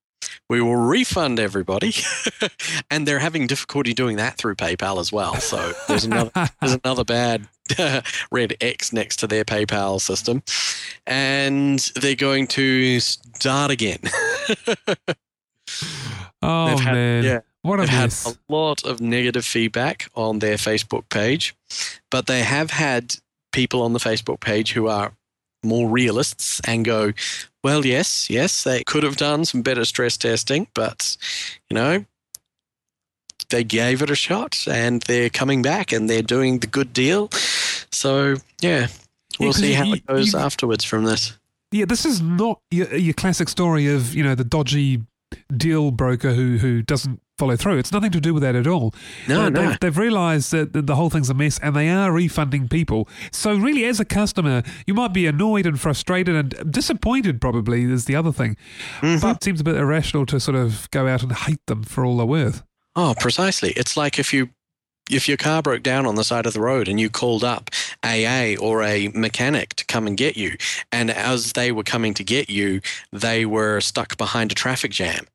We 0.49 0.61
will 0.61 0.75
refund 0.75 1.39
everybody, 1.39 1.93
and 2.91 3.07
they're 3.07 3.19
having 3.19 3.47
difficulty 3.47 3.93
doing 3.93 4.17
that 4.17 4.37
through 4.37 4.55
PayPal 4.55 4.99
as 4.99 5.11
well. 5.11 5.35
So 5.35 5.73
there's 5.87 6.05
another 6.05 6.31
there's 6.61 6.77
another 6.83 7.03
bad 7.03 7.47
red 8.31 8.55
X 8.61 8.91
next 8.93 9.17
to 9.17 9.27
their 9.27 9.45
PayPal 9.45 10.01
system, 10.01 10.43
and 11.05 11.79
they're 11.95 12.15
going 12.15 12.47
to 12.47 12.99
start 12.99 13.71
again. 13.71 13.99
oh 16.41 16.77
had- 16.77 16.93
man, 16.93 17.23
yeah, 17.23 17.39
what 17.61 17.79
a 17.79 17.81
They've 17.81 17.89
had 17.89 18.13
a 18.25 18.35
lot 18.47 18.85
of 18.85 19.01
negative 19.01 19.45
feedback 19.45 20.09
on 20.15 20.39
their 20.39 20.55
Facebook 20.55 21.09
page, 21.09 21.55
but 22.09 22.27
they 22.27 22.41
have 22.41 22.71
had 22.71 23.15
people 23.51 23.81
on 23.81 23.93
the 23.93 23.99
Facebook 23.99 24.39
page 24.39 24.73
who 24.73 24.87
are 24.87 25.13
more 25.63 25.89
realists 25.89 26.61
and 26.65 26.85
go, 26.85 27.11
well, 27.63 27.85
yes, 27.85 28.29
yes, 28.29 28.63
they 28.63 28.83
could 28.83 29.03
have 29.03 29.17
done 29.17 29.45
some 29.45 29.61
better 29.61 29.85
stress 29.85 30.17
testing, 30.17 30.67
but, 30.73 31.17
you 31.69 31.75
know, 31.75 32.05
they 33.49 33.63
gave 33.63 34.01
it 34.01 34.09
a 34.09 34.15
shot 34.15 34.65
and 34.69 35.01
they're 35.03 35.29
coming 35.29 35.61
back 35.61 35.91
and 35.91 36.09
they're 36.09 36.21
doing 36.21 36.59
the 36.59 36.67
good 36.67 36.93
deal. 36.93 37.29
So, 37.91 38.35
yeah, 38.61 38.87
we'll 39.39 39.51
'cause 39.53 39.61
see 39.61 39.73
how 39.73 39.85
you- 39.85 39.95
it 39.95 40.05
goes 40.05 40.33
you- 40.33 40.39
afterwards 40.39 40.83
from 40.85 41.05
this. 41.05 41.33
Yeah, 41.71 41.85
this 41.85 42.05
is 42.05 42.21
not 42.21 42.59
your, 42.71 42.95
your 42.95 43.13
classic 43.13 43.47
story 43.49 43.87
of 43.87 44.15
you 44.15 44.23
know 44.23 44.33
the 44.35 44.43
dodgy 44.43 45.01
deal 45.55 45.91
broker 45.91 46.33
who 46.33 46.57
who 46.57 46.81
doesn't 46.81 47.21
follow 47.39 47.55
through. 47.55 47.77
It's 47.79 47.91
nothing 47.91 48.11
to 48.11 48.19
do 48.21 48.33
with 48.35 48.43
that 48.43 48.55
at 48.55 48.67
all. 48.67 48.93
No, 49.27 49.41
Uh, 49.45 49.49
no. 49.49 49.69
They've, 49.69 49.79
they've 49.79 49.97
realised 49.97 50.51
that 50.51 50.73
the- 50.73 50.95
whole 50.95 51.09
thing's 51.09 51.29
a 51.29 51.33
mess, 51.33 51.57
and 51.63 51.75
they 51.75 51.89
are 51.89 52.11
refunding 52.11 52.67
people. 52.67 53.07
So 53.31 53.55
really, 53.55 53.85
as 53.85 53.99
a 53.99 54.05
customer, 54.05 54.61
you 54.85 54.93
might 54.93 55.13
be 55.13 55.25
annoyed 55.25 55.65
and 55.65 55.79
frustrated 55.79 56.35
and 56.35 56.71
disappointed. 56.71 57.39
Probably 57.41 57.83
is 57.83 58.05
the 58.05 58.15
other 58.15 58.31
thing, 58.33 58.57
Mhm. 59.01 59.21
but 59.21 59.37
it 59.37 59.43
seems 59.43 59.61
a 59.61 59.63
bit 59.63 59.75
irrational 59.77 60.25
to 60.27 60.39
sort 60.39 60.57
of 60.57 60.91
go 60.91 61.07
out 61.07 61.23
and 61.23 61.31
hate 61.31 61.65
them 61.67 61.83
for 61.83 62.03
all 62.05 62.17
they're 62.17 62.25
worth. 62.25 62.61
Oh, 62.95 63.15
precisely. 63.19 63.71
It's 63.77 63.95
like 63.95 64.19
if 64.19 64.33
you 64.33 64.49
if 65.09 65.27
your 65.27 65.37
car 65.37 65.63
broke 65.63 65.81
down 65.81 66.05
on 66.05 66.13
the 66.13 66.23
side 66.23 66.45
of 66.45 66.53
the 66.53 66.59
road 66.61 66.87
and 66.87 66.99
you 66.99 67.09
called 67.09 67.43
up 67.43 67.71
AA 68.03 68.55
or 68.57 68.83
a 68.83 69.07
mechanic 69.15 69.73
to 69.75 69.83
come 69.85 70.05
and 70.05 70.15
get 70.15 70.37
you, 70.37 70.55
and 70.91 71.09
as 71.09 71.53
they 71.53 71.71
were 71.71 71.81
coming 71.81 72.13
to 72.13 72.23
get 72.23 72.47
you, 72.47 72.79
they 73.11 73.43
were 73.43 73.81
stuck 73.81 74.17
behind 74.17 74.51
a 74.51 74.55
traffic 74.55 74.91
jam. 74.91 75.25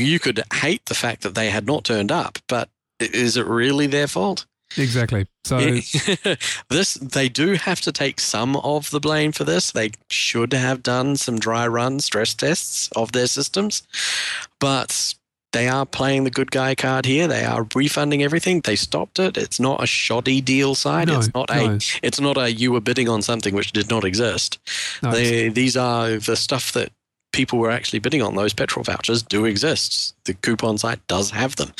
You 0.00 0.18
could 0.18 0.42
hate 0.52 0.86
the 0.86 0.94
fact 0.94 1.22
that 1.22 1.34
they 1.34 1.50
had 1.50 1.66
not 1.66 1.84
turned 1.84 2.12
up, 2.12 2.38
but 2.48 2.68
is 2.98 3.36
it 3.36 3.46
really 3.46 3.86
their 3.86 4.06
fault? 4.06 4.46
Exactly. 4.76 5.26
So 5.44 5.58
this 6.68 6.94
they 6.94 7.28
do 7.28 7.54
have 7.54 7.80
to 7.80 7.92
take 7.92 8.20
some 8.20 8.56
of 8.56 8.90
the 8.90 9.00
blame 9.00 9.32
for 9.32 9.44
this. 9.44 9.72
They 9.72 9.90
should 10.10 10.52
have 10.52 10.82
done 10.82 11.16
some 11.16 11.38
dry 11.38 11.66
run 11.66 11.98
stress 12.00 12.34
tests 12.34 12.88
of 12.94 13.12
their 13.12 13.26
systems, 13.26 13.82
but 14.60 15.14
they 15.52 15.66
are 15.66 15.84
playing 15.84 16.22
the 16.24 16.30
good 16.30 16.52
guy 16.52 16.76
card 16.76 17.04
here. 17.04 17.26
They 17.26 17.44
are 17.44 17.66
refunding 17.74 18.22
everything. 18.22 18.60
They 18.60 18.76
stopped 18.76 19.18
it. 19.18 19.36
It's 19.36 19.58
not 19.58 19.82
a 19.82 19.86
shoddy 19.86 20.40
deal 20.40 20.76
side. 20.76 21.08
No, 21.08 21.18
it's 21.18 21.34
not 21.34 21.50
no. 21.50 21.72
a. 21.72 21.78
It's 22.02 22.20
not 22.20 22.36
a. 22.36 22.52
You 22.52 22.70
were 22.70 22.80
bidding 22.80 23.08
on 23.08 23.22
something 23.22 23.54
which 23.54 23.72
did 23.72 23.90
not 23.90 24.04
exist. 24.04 24.58
no, 25.02 25.10
They, 25.10 25.48
these 25.48 25.76
are 25.76 26.10
the 26.18 26.36
stuff 26.36 26.72
that 26.72 26.92
people 27.32 27.58
were 27.58 27.70
actually 27.70 27.98
bidding 27.98 28.22
on. 28.22 28.34
Those 28.34 28.52
petrol 28.52 28.84
vouchers 28.84 29.22
do 29.22 29.44
exist. 29.44 30.14
The 30.24 30.34
coupon 30.34 30.78
site 30.78 31.04
does 31.06 31.30
have 31.30 31.56
them, 31.56 31.72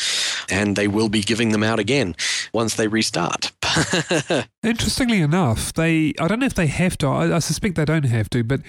and 0.51 0.77
they 0.77 0.89
will 0.89 1.09
be 1.09 1.23
giving 1.23 1.51
them 1.51 1.63
out 1.63 1.79
again 1.79 2.17
once 2.53 2.75
they 2.75 2.89
restart. 2.89 3.53
Interestingly 4.63 5.21
enough, 5.21 5.73
they 5.73 6.15
I 6.19 6.29
don't 6.29 6.41
know 6.41 6.47
if 6.47 6.55
they 6.55 6.67
have 6.67 6.97
to. 6.99 7.07
I, 7.09 7.37
I 7.37 7.39
suspect 7.39 7.77
they 7.77 7.85
don't 7.85 8.05
have 8.05 8.31
to, 8.31 8.45
but. 8.45 8.61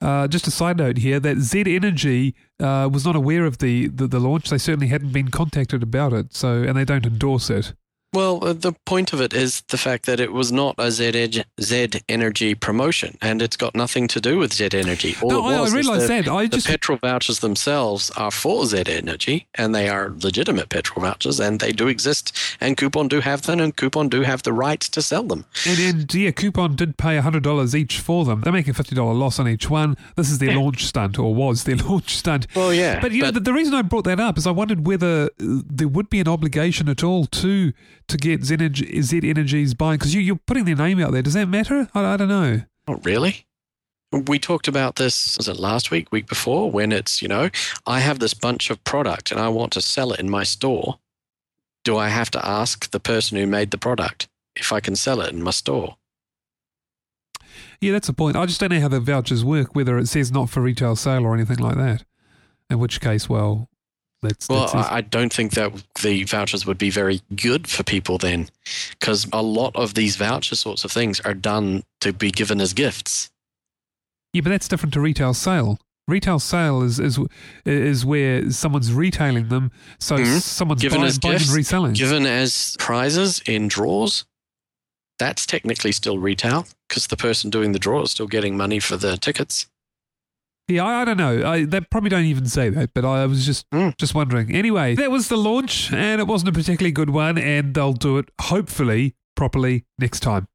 Uh, 0.00 0.28
just 0.28 0.46
a 0.46 0.50
side 0.50 0.76
note 0.76 0.98
here 0.98 1.18
that 1.18 1.38
Z 1.38 1.62
Energy 1.66 2.34
uh, 2.60 2.90
was 2.92 3.06
not 3.06 3.16
aware 3.16 3.46
of 3.46 3.56
the, 3.58 3.86
the, 3.88 4.06
the 4.06 4.18
launch. 4.18 4.50
They 4.50 4.58
certainly 4.58 4.88
hadn't 4.88 5.12
been 5.12 5.30
contacted 5.30 5.82
about 5.82 6.12
it, 6.12 6.34
so 6.34 6.62
and 6.62 6.76
they 6.76 6.84
don't 6.84 7.06
endorse 7.06 7.48
it. 7.48 7.72
Well, 8.14 8.38
uh, 8.44 8.52
the 8.52 8.72
point 8.86 9.12
of 9.12 9.20
it 9.20 9.34
is 9.34 9.62
the 9.68 9.76
fact 9.76 10.06
that 10.06 10.20
it 10.20 10.32
was 10.32 10.52
not 10.52 10.76
a 10.78 10.90
Z, 10.92 11.42
Z 11.60 11.88
Energy 12.08 12.54
promotion, 12.54 13.18
and 13.20 13.42
it's 13.42 13.56
got 13.56 13.74
nothing 13.74 14.06
to 14.08 14.20
do 14.20 14.38
with 14.38 14.52
Z 14.54 14.68
Energy. 14.72 15.16
All 15.20 15.30
No, 15.30 15.44
I- 15.46 15.54
I 15.64 15.68
realise 15.70 16.06
that. 16.06 16.28
I 16.28 16.46
the 16.46 16.56
just- 16.58 16.66
petrol 16.68 16.96
vouchers 16.98 17.40
themselves 17.40 18.10
are 18.16 18.30
for 18.30 18.66
Z 18.66 18.84
Energy, 18.86 19.46
and 19.56 19.74
they 19.74 19.88
are 19.88 20.12
legitimate 20.22 20.68
petrol 20.68 21.02
vouchers, 21.04 21.40
and 21.40 21.58
they 21.58 21.72
do 21.72 21.88
exist, 21.88 22.32
and 22.60 22.76
Coupon 22.76 23.08
do 23.08 23.20
have 23.20 23.42
them, 23.42 23.58
and 23.60 23.74
Coupon 23.76 24.08
do 24.08 24.22
have 24.22 24.42
the 24.44 24.52
right 24.52 24.80
to 24.80 25.02
sell 25.02 25.24
them. 25.24 25.44
And, 25.66 25.78
and 25.80 26.14
yeah, 26.14 26.30
Coupon 26.30 26.76
did 26.76 26.96
pay 26.96 27.16
$100 27.18 27.74
each 27.74 27.98
for 27.98 28.24
them. 28.24 28.42
They're 28.42 28.52
making 28.52 28.70
a 28.70 28.74
$50 28.74 29.12
loss 29.12 29.38
on 29.40 29.48
each 29.48 29.68
one. 29.68 29.96
This 30.16 30.30
is 30.30 30.38
their 30.38 30.52
Yeah. 30.52 30.58
launch 30.60 30.84
stunt, 30.84 31.18
or 31.18 31.34
was 31.34 31.64
their 31.64 31.76
launch 31.88 32.16
stunt. 32.16 32.46
Well, 32.54 32.72
yeah, 32.72 33.00
But 33.00 33.10
you 33.12 33.22
know, 33.22 33.32
the, 33.32 33.40
the 33.40 33.52
reason 33.52 33.74
I 33.74 33.82
brought 33.82 34.04
that 34.04 34.20
up 34.20 34.38
is 34.38 34.46
I 34.46 34.52
wondered 34.52 34.86
whether 34.86 35.30
there 35.38 35.88
would 35.88 36.08
be 36.10 36.20
an 36.20 36.28
obligation 36.28 36.88
at 36.88 37.02
all 37.02 37.26
to 37.26 37.72
to 38.08 38.16
get 38.16 38.44
Z, 38.44 38.54
Energy, 38.54 39.02
Z 39.02 39.20
Energy's 39.28 39.74
buying 39.74 39.98
because 39.98 40.14
you, 40.14 40.20
you're 40.20 40.40
putting 40.46 40.64
their 40.64 40.76
name 40.76 41.00
out 41.00 41.12
there. 41.12 41.22
Does 41.22 41.34
that 41.34 41.48
matter? 41.48 41.88
I, 41.94 42.14
I 42.14 42.16
don't 42.16 42.28
know. 42.28 42.62
Not 42.86 43.04
really. 43.04 43.46
We 44.12 44.38
talked 44.38 44.68
about 44.68 44.96
this, 44.96 45.36
was 45.36 45.48
it 45.48 45.58
last 45.58 45.90
week, 45.90 46.12
week 46.12 46.28
before, 46.28 46.70
when 46.70 46.92
it's, 46.92 47.20
you 47.20 47.26
know, 47.26 47.50
I 47.86 47.98
have 48.00 48.20
this 48.20 48.34
bunch 48.34 48.70
of 48.70 48.82
product 48.84 49.32
and 49.32 49.40
I 49.40 49.48
want 49.48 49.72
to 49.72 49.82
sell 49.82 50.12
it 50.12 50.20
in 50.20 50.30
my 50.30 50.44
store. 50.44 51.00
Do 51.82 51.96
I 51.96 52.08
have 52.08 52.30
to 52.30 52.46
ask 52.46 52.90
the 52.90 53.00
person 53.00 53.36
who 53.36 53.46
made 53.46 53.70
the 53.72 53.78
product 53.78 54.28
if 54.54 54.72
I 54.72 54.80
can 54.80 54.94
sell 54.94 55.20
it 55.20 55.32
in 55.32 55.42
my 55.42 55.50
store? 55.50 55.96
Yeah, 57.80 57.92
that's 57.92 58.08
a 58.08 58.12
point. 58.12 58.36
I 58.36 58.46
just 58.46 58.60
don't 58.60 58.70
know 58.70 58.80
how 58.80 58.88
the 58.88 59.00
vouchers 59.00 59.44
work, 59.44 59.74
whether 59.74 59.98
it 59.98 60.06
says 60.06 60.30
not 60.30 60.48
for 60.48 60.60
retail 60.60 60.96
sale 60.96 61.24
or 61.24 61.34
anything 61.34 61.58
like 61.58 61.76
that. 61.76 62.04
In 62.70 62.78
which 62.78 63.00
case, 63.00 63.28
well, 63.28 63.68
that's, 64.24 64.48
Well, 64.48 64.62
that's 64.72 64.74
I 64.74 64.96
I 64.96 65.00
don't 65.02 65.32
think 65.32 65.52
that 65.52 65.72
the 66.02 66.24
vouchers 66.24 66.66
would 66.66 66.78
be 66.78 66.90
very 66.90 67.20
good 67.36 67.68
for 67.68 67.82
people 67.84 68.18
then, 68.18 68.48
because 68.98 69.26
a 69.32 69.42
lot 69.42 69.74
of 69.76 69.94
these 69.94 70.16
voucher 70.16 70.56
sorts 70.56 70.84
of 70.84 70.90
things 70.92 71.20
are 71.20 71.34
done 71.34 71.84
to 72.00 72.12
be 72.12 72.30
given 72.30 72.60
as 72.60 72.72
gifts. 72.72 73.30
yeah, 74.32 74.40
but 74.42 74.50
that's 74.50 74.66
different 74.68 74.92
to 74.94 75.00
retail 75.00 75.32
sale. 75.34 75.78
Retail 76.08 76.38
sale 76.38 76.82
is 76.82 76.98
is 77.00 77.18
is 77.64 78.04
where 78.04 78.50
someone's 78.50 78.92
retailing 78.92 79.48
them, 79.48 79.70
so 79.98 80.18
Mhm. 80.18 80.40
someone's 80.42 80.82
Given 80.82 80.98
buying, 80.98 81.08
as 81.08 81.18
buying 81.18 81.32
gifts, 81.38 81.48
and 81.48 81.56
reselling. 81.56 81.92
Given 81.94 82.26
as 82.26 82.76
prizes 82.78 83.40
in 83.46 83.68
draws, 83.68 84.24
that's 85.18 85.46
technically 85.46 85.92
still 85.92 86.18
retail 86.18 86.66
because 86.88 87.06
the 87.06 87.16
person 87.16 87.48
doing 87.48 87.72
the 87.72 87.78
draw 87.78 88.02
is 88.02 88.10
still 88.10 88.26
getting 88.26 88.56
money 88.56 88.80
for 88.80 88.96
the 88.98 89.16
tickets. 89.16 89.66
Yeah, 90.68 90.84
I, 90.84 91.02
I 91.02 91.04
don't 91.04 91.16
know. 91.18 91.44
I, 91.46 91.64
they 91.64 91.80
probably 91.80 92.10
don't 92.10 92.24
even 92.24 92.46
say 92.46 92.70
that, 92.70 92.94
but 92.94 93.04
I 93.04 93.26
was 93.26 93.44
just 93.44 93.68
Mm. 93.70 93.96
just 93.98 94.14
wondering. 94.14 94.54
Anyway, 94.54 94.94
that 94.94 95.10
was 95.10 95.28
the 95.28 95.36
launch, 95.36 95.92
and 95.92 96.20
it 96.20 96.26
wasn't 96.26 96.48
a 96.48 96.52
particularly 96.52 96.92
good 96.92 97.10
one, 97.10 97.36
and 97.38 97.74
they'll 97.74 97.92
do 97.92 98.18
it 98.18 98.30
hopefully 98.40 99.14
properly 99.36 99.84
next 99.98 100.20
time. 100.20 100.46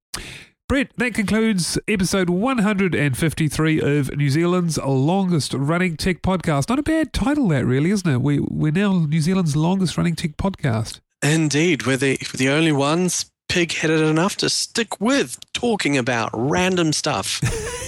Brett, 0.68 0.92
that 0.98 1.16
concludes 1.16 1.80
episode 1.88 2.30
153 2.30 3.82
of 3.82 4.16
New 4.16 4.30
Zealand's 4.30 4.78
longest 4.78 5.54
running 5.54 5.98
tech 5.98 6.22
podcast. 6.22 6.70
Not 6.70 6.80
a 6.80 6.84
bad 6.84 7.12
title, 7.14 7.48
that 7.50 7.66
really, 7.66 7.92
isn't 7.92 8.10
it? 8.10 8.22
We 8.22 8.40
we're 8.40 8.72
now 8.72 9.06
New 9.06 9.22
Zealand's 9.22 9.56
longest 9.56 9.98
running 9.98 10.16
tech 10.16 10.38
podcast. 10.38 11.00
Indeed, 11.22 11.86
we're 11.86 11.98
the, 11.98 12.18
the 12.36 12.50
only 12.50 12.72
ones 12.72 13.32
pig 13.50 13.74
headed 13.74 14.00
enough 14.00 14.38
to 14.38 14.50
stick 14.50 15.02
with 15.02 15.38
talking 15.54 15.98
about 15.98 16.30
random 16.34 16.94
stuff 16.94 17.28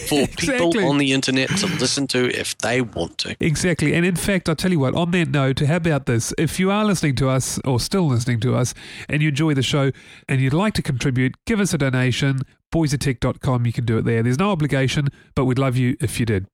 for 0.10 0.28
people 0.38 0.86
on 0.86 0.98
the 0.98 1.14
internet 1.14 1.50
to 1.50 1.68
listen 1.68 2.08
to 2.08 2.30
if 2.38 2.58
they 2.58 2.82
want 2.82 3.18
to. 3.20 3.36
Exactly. 3.40 3.94
And 3.94 4.06
in 4.06 4.16
fact, 4.16 4.50
I'll 4.50 4.56
tell 4.56 4.72
you 4.72 4.80
what, 4.80 4.96
on 4.96 5.12
that 5.12 5.30
note, 5.30 5.60
how 5.60 5.78
about 5.78 6.08
this? 6.08 6.34
If 6.38 6.60
you 6.60 6.70
are 6.72 6.84
listening 6.84 7.16
to 7.18 7.30
us 7.30 7.60
or 7.64 7.80
still 7.80 8.08
listening 8.08 8.40
to 8.42 8.56
us 8.56 8.74
and 9.08 9.22
you 9.22 9.30
enjoy 9.30 9.54
the 9.54 9.64
show 9.64 9.92
and 10.28 10.42
you'd 10.42 10.54
like 10.54 10.74
to 10.74 10.82
contribute, 10.82 11.36
give 11.46 11.60
us 11.60 11.74
a 11.74 11.78
donation, 11.78 12.42
boysatech.com. 12.74 13.66
You 13.66 13.74
can 13.74 13.86
do 13.86 14.00
it 14.00 14.06
there. 14.06 14.24
There's 14.24 14.40
no 14.40 14.52
obligation, 14.52 15.10
but 15.36 15.46
we'd 15.46 15.60
love 15.60 15.78
you 15.78 15.96
if 16.02 16.20
you 16.20 16.26
did. 16.26 16.48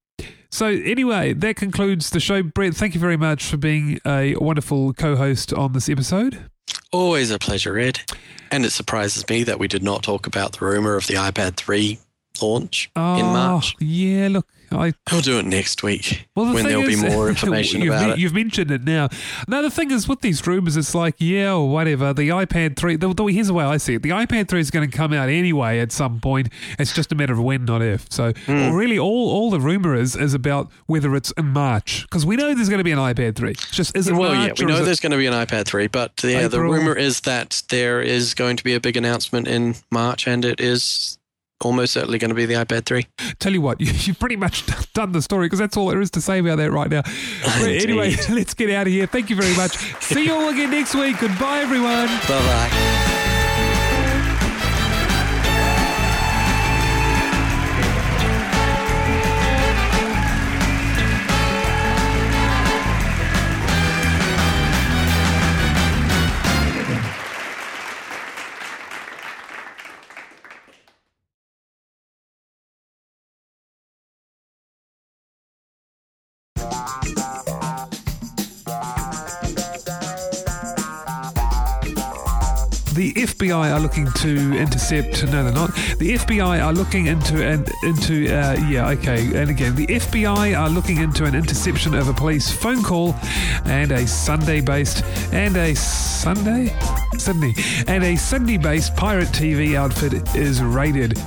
So, 0.50 0.68
anyway, 0.68 1.34
that 1.34 1.58
concludes 1.58 2.10
the 2.10 2.20
show. 2.20 2.42
Brett, 2.42 2.74
thank 2.74 2.94
you 2.94 3.02
very 3.02 3.18
much 3.18 3.46
for 3.46 3.58
being 3.58 4.00
a 4.06 4.36
wonderful 4.36 4.94
co 4.94 5.16
host 5.16 5.54
on 5.54 5.74
this 5.74 5.90
episode. 5.90 6.50
Always 6.92 7.32
a 7.32 7.40
pleasure, 7.40 7.78
Ed. 7.78 8.00
And 8.52 8.66
it 8.66 8.72
surprises 8.72 9.28
me 9.30 9.44
that 9.44 9.60
we 9.60 9.68
did 9.68 9.84
not 9.84 10.04
talk 10.04 10.26
about 10.26 10.54
the 10.54 10.66
rumor 10.66 10.96
of 10.96 11.08
the 11.08 11.16
iPad 11.16 11.56
3 11.58 12.00
launch 12.42 12.90
in 12.96 13.02
Oh, 13.02 13.24
March. 13.24 13.76
Yeah, 13.80 14.30
look, 14.32 14.48
I 14.72 14.94
I'll 15.12 15.22
do 15.22 15.40
it 15.40 15.46
next 15.46 15.84
week 15.84 16.28
Well, 16.36 16.46
the 16.48 16.54
when 16.54 16.66
there'll 16.66 16.84
is, 16.88 17.02
be 17.02 17.10
more 17.10 17.30
information 17.36 17.82
you've, 17.82 17.94
about 17.94 18.12
it. 18.12 18.20
You've 18.20 18.34
mentioned 18.34 18.72
it 18.72 18.84
now. 18.84 19.10
Now, 19.48 19.62
the 19.62 19.70
thing 19.72 19.92
is, 19.92 20.08
with 20.08 20.22
these 20.22 20.46
rumors, 20.46 20.76
it's 20.78 20.94
like, 20.96 21.16
yeah, 21.20 21.54
or 21.54 21.70
whatever. 21.70 22.14
The 22.14 22.30
iPad 22.30 22.76
3, 22.78 22.96
the, 22.98 23.14
the, 23.14 23.26
here's 23.26 23.48
the 23.48 23.54
way 23.54 23.66
I 23.66 23.78
see 23.78 23.96
it 23.96 24.04
the 24.04 24.10
iPad 24.10 24.48
3 24.50 24.60
is 24.60 24.72
going 24.72 24.90
to 24.90 24.96
come 24.98 25.14
out 25.14 25.30
anyway 25.30 25.80
at 25.80 25.92
some 25.92 26.20
point. 26.20 26.50
It's 26.80 26.94
just 26.94 27.12
a 27.12 27.16
matter 27.16 27.34
of 27.34 27.40
when, 27.42 27.66
not 27.66 27.82
if. 27.82 28.12
So, 28.12 28.34
Hmm. 28.46 28.72
really, 28.72 28.98
all, 29.00 29.30
all 29.30 29.50
the 29.50 29.60
rumor 29.60 29.96
is 29.96 30.16
is 30.16 30.34
about 30.34 30.70
whether 30.86 31.16
it's 31.16 31.32
in 31.32 31.48
March. 31.48 32.04
Because 32.04 32.26
we 32.26 32.36
know 32.36 32.54
there's 32.54 32.70
going 32.70 32.80
to 32.80 32.84
be 32.84 32.92
an 32.92 33.00
iPad 33.00 33.36
3. 33.36 33.52
It's 33.52 33.72
just, 33.72 33.96
is 33.96 34.08
it 34.08 34.14
Well, 34.14 34.34
March 34.34 34.60
yeah, 34.60 34.66
we 34.66 34.72
know 34.72 34.84
there's 34.84 35.00
going 35.00 35.12
to 35.12 35.18
be 35.18 35.26
an 35.28 35.34
iPad 35.34 35.66
3, 35.66 35.88
but 35.88 36.12
yeah, 36.24 36.48
the 36.48 36.58
April? 36.58 36.72
rumor 36.74 36.94
is 36.94 37.22
that 37.22 37.64
there 37.70 38.02
is 38.02 38.34
going 38.34 38.58
to 38.58 38.64
be 38.64 38.74
a 38.74 38.80
big 38.80 38.98
announcement 38.98 39.48
in 39.48 39.76
March, 39.92 40.28
and 40.28 40.44
it 40.46 40.60
is 40.60 41.17
almost 41.64 41.94
certainly 41.94 42.18
going 42.18 42.30
to 42.30 42.36
be 42.36 42.46
the 42.46 42.54
iPad 42.56 42.86
3. 42.86 43.06
Tell 43.40 43.54
you 43.54 43.62
what, 43.62 43.80
you, 43.82 43.88
you've 43.94 44.20
pretty 44.20 44.36
much 44.36 44.64
done 44.94 45.12
the 45.12 45.22
story 45.22 45.46
because 45.48 45.60
that's 45.60 45.78
all 45.78 45.88
there 45.88 46.02
is 46.02 46.12
to 46.12 46.22
say 46.22 46.40
about 46.40 46.58
that 46.58 46.72
right 46.72 46.90
now. 46.90 47.04
Anyway, 47.68 48.16
let's 48.30 48.54
get 48.54 48.70
out 48.70 48.88
of 48.88 48.94
here. 48.94 49.08
Thank 49.08 49.30
you 49.30 49.36
very 49.36 49.56
much. 49.56 49.78
See 50.02 50.26
you 50.26 50.34
all 50.34 50.50
again 50.50 50.72
next 50.72 50.96
week. 50.96 51.20
Goodbye, 51.20 51.60
everyone. 51.60 52.08
Bye 52.08 52.28
bye. 52.28 52.97
FBI 83.48 83.74
are 83.74 83.80
looking 83.80 84.12
to 84.12 84.58
intercept. 84.58 85.24
No, 85.26 85.44
they're 85.44 85.54
not. 85.54 85.74
The 86.00 86.16
FBI 86.18 86.62
are 86.62 86.74
looking 86.74 87.06
into 87.08 87.46
an 87.46 87.66
into. 87.82 88.26
Uh, 88.26 88.58
yeah, 88.68 88.90
okay. 88.90 89.40
And 89.40 89.50
again, 89.50 89.74
the 89.76 89.88
FBI 89.88 90.58
are 90.58 90.70
looking 90.70 90.98
into 90.98 91.24
an 91.24 91.34
interception 91.34 91.94
of 91.94 92.10
a 92.10 92.14
police 92.14 92.52
phone 92.52 92.84
call, 92.84 93.16
and 93.64 93.94
a 93.94 94.06
Sunday-based 94.06 95.04
and 95.32 95.56
a 95.56 95.74
Sunday 95.76 96.78
Sydney 97.18 97.56
and 97.88 98.04
a 98.04 98.18
Sydney-based 98.18 98.96
pirate 98.98 99.30
TV 99.30 99.76
outfit 99.76 100.36
is 100.36 100.62
raided. 100.62 101.18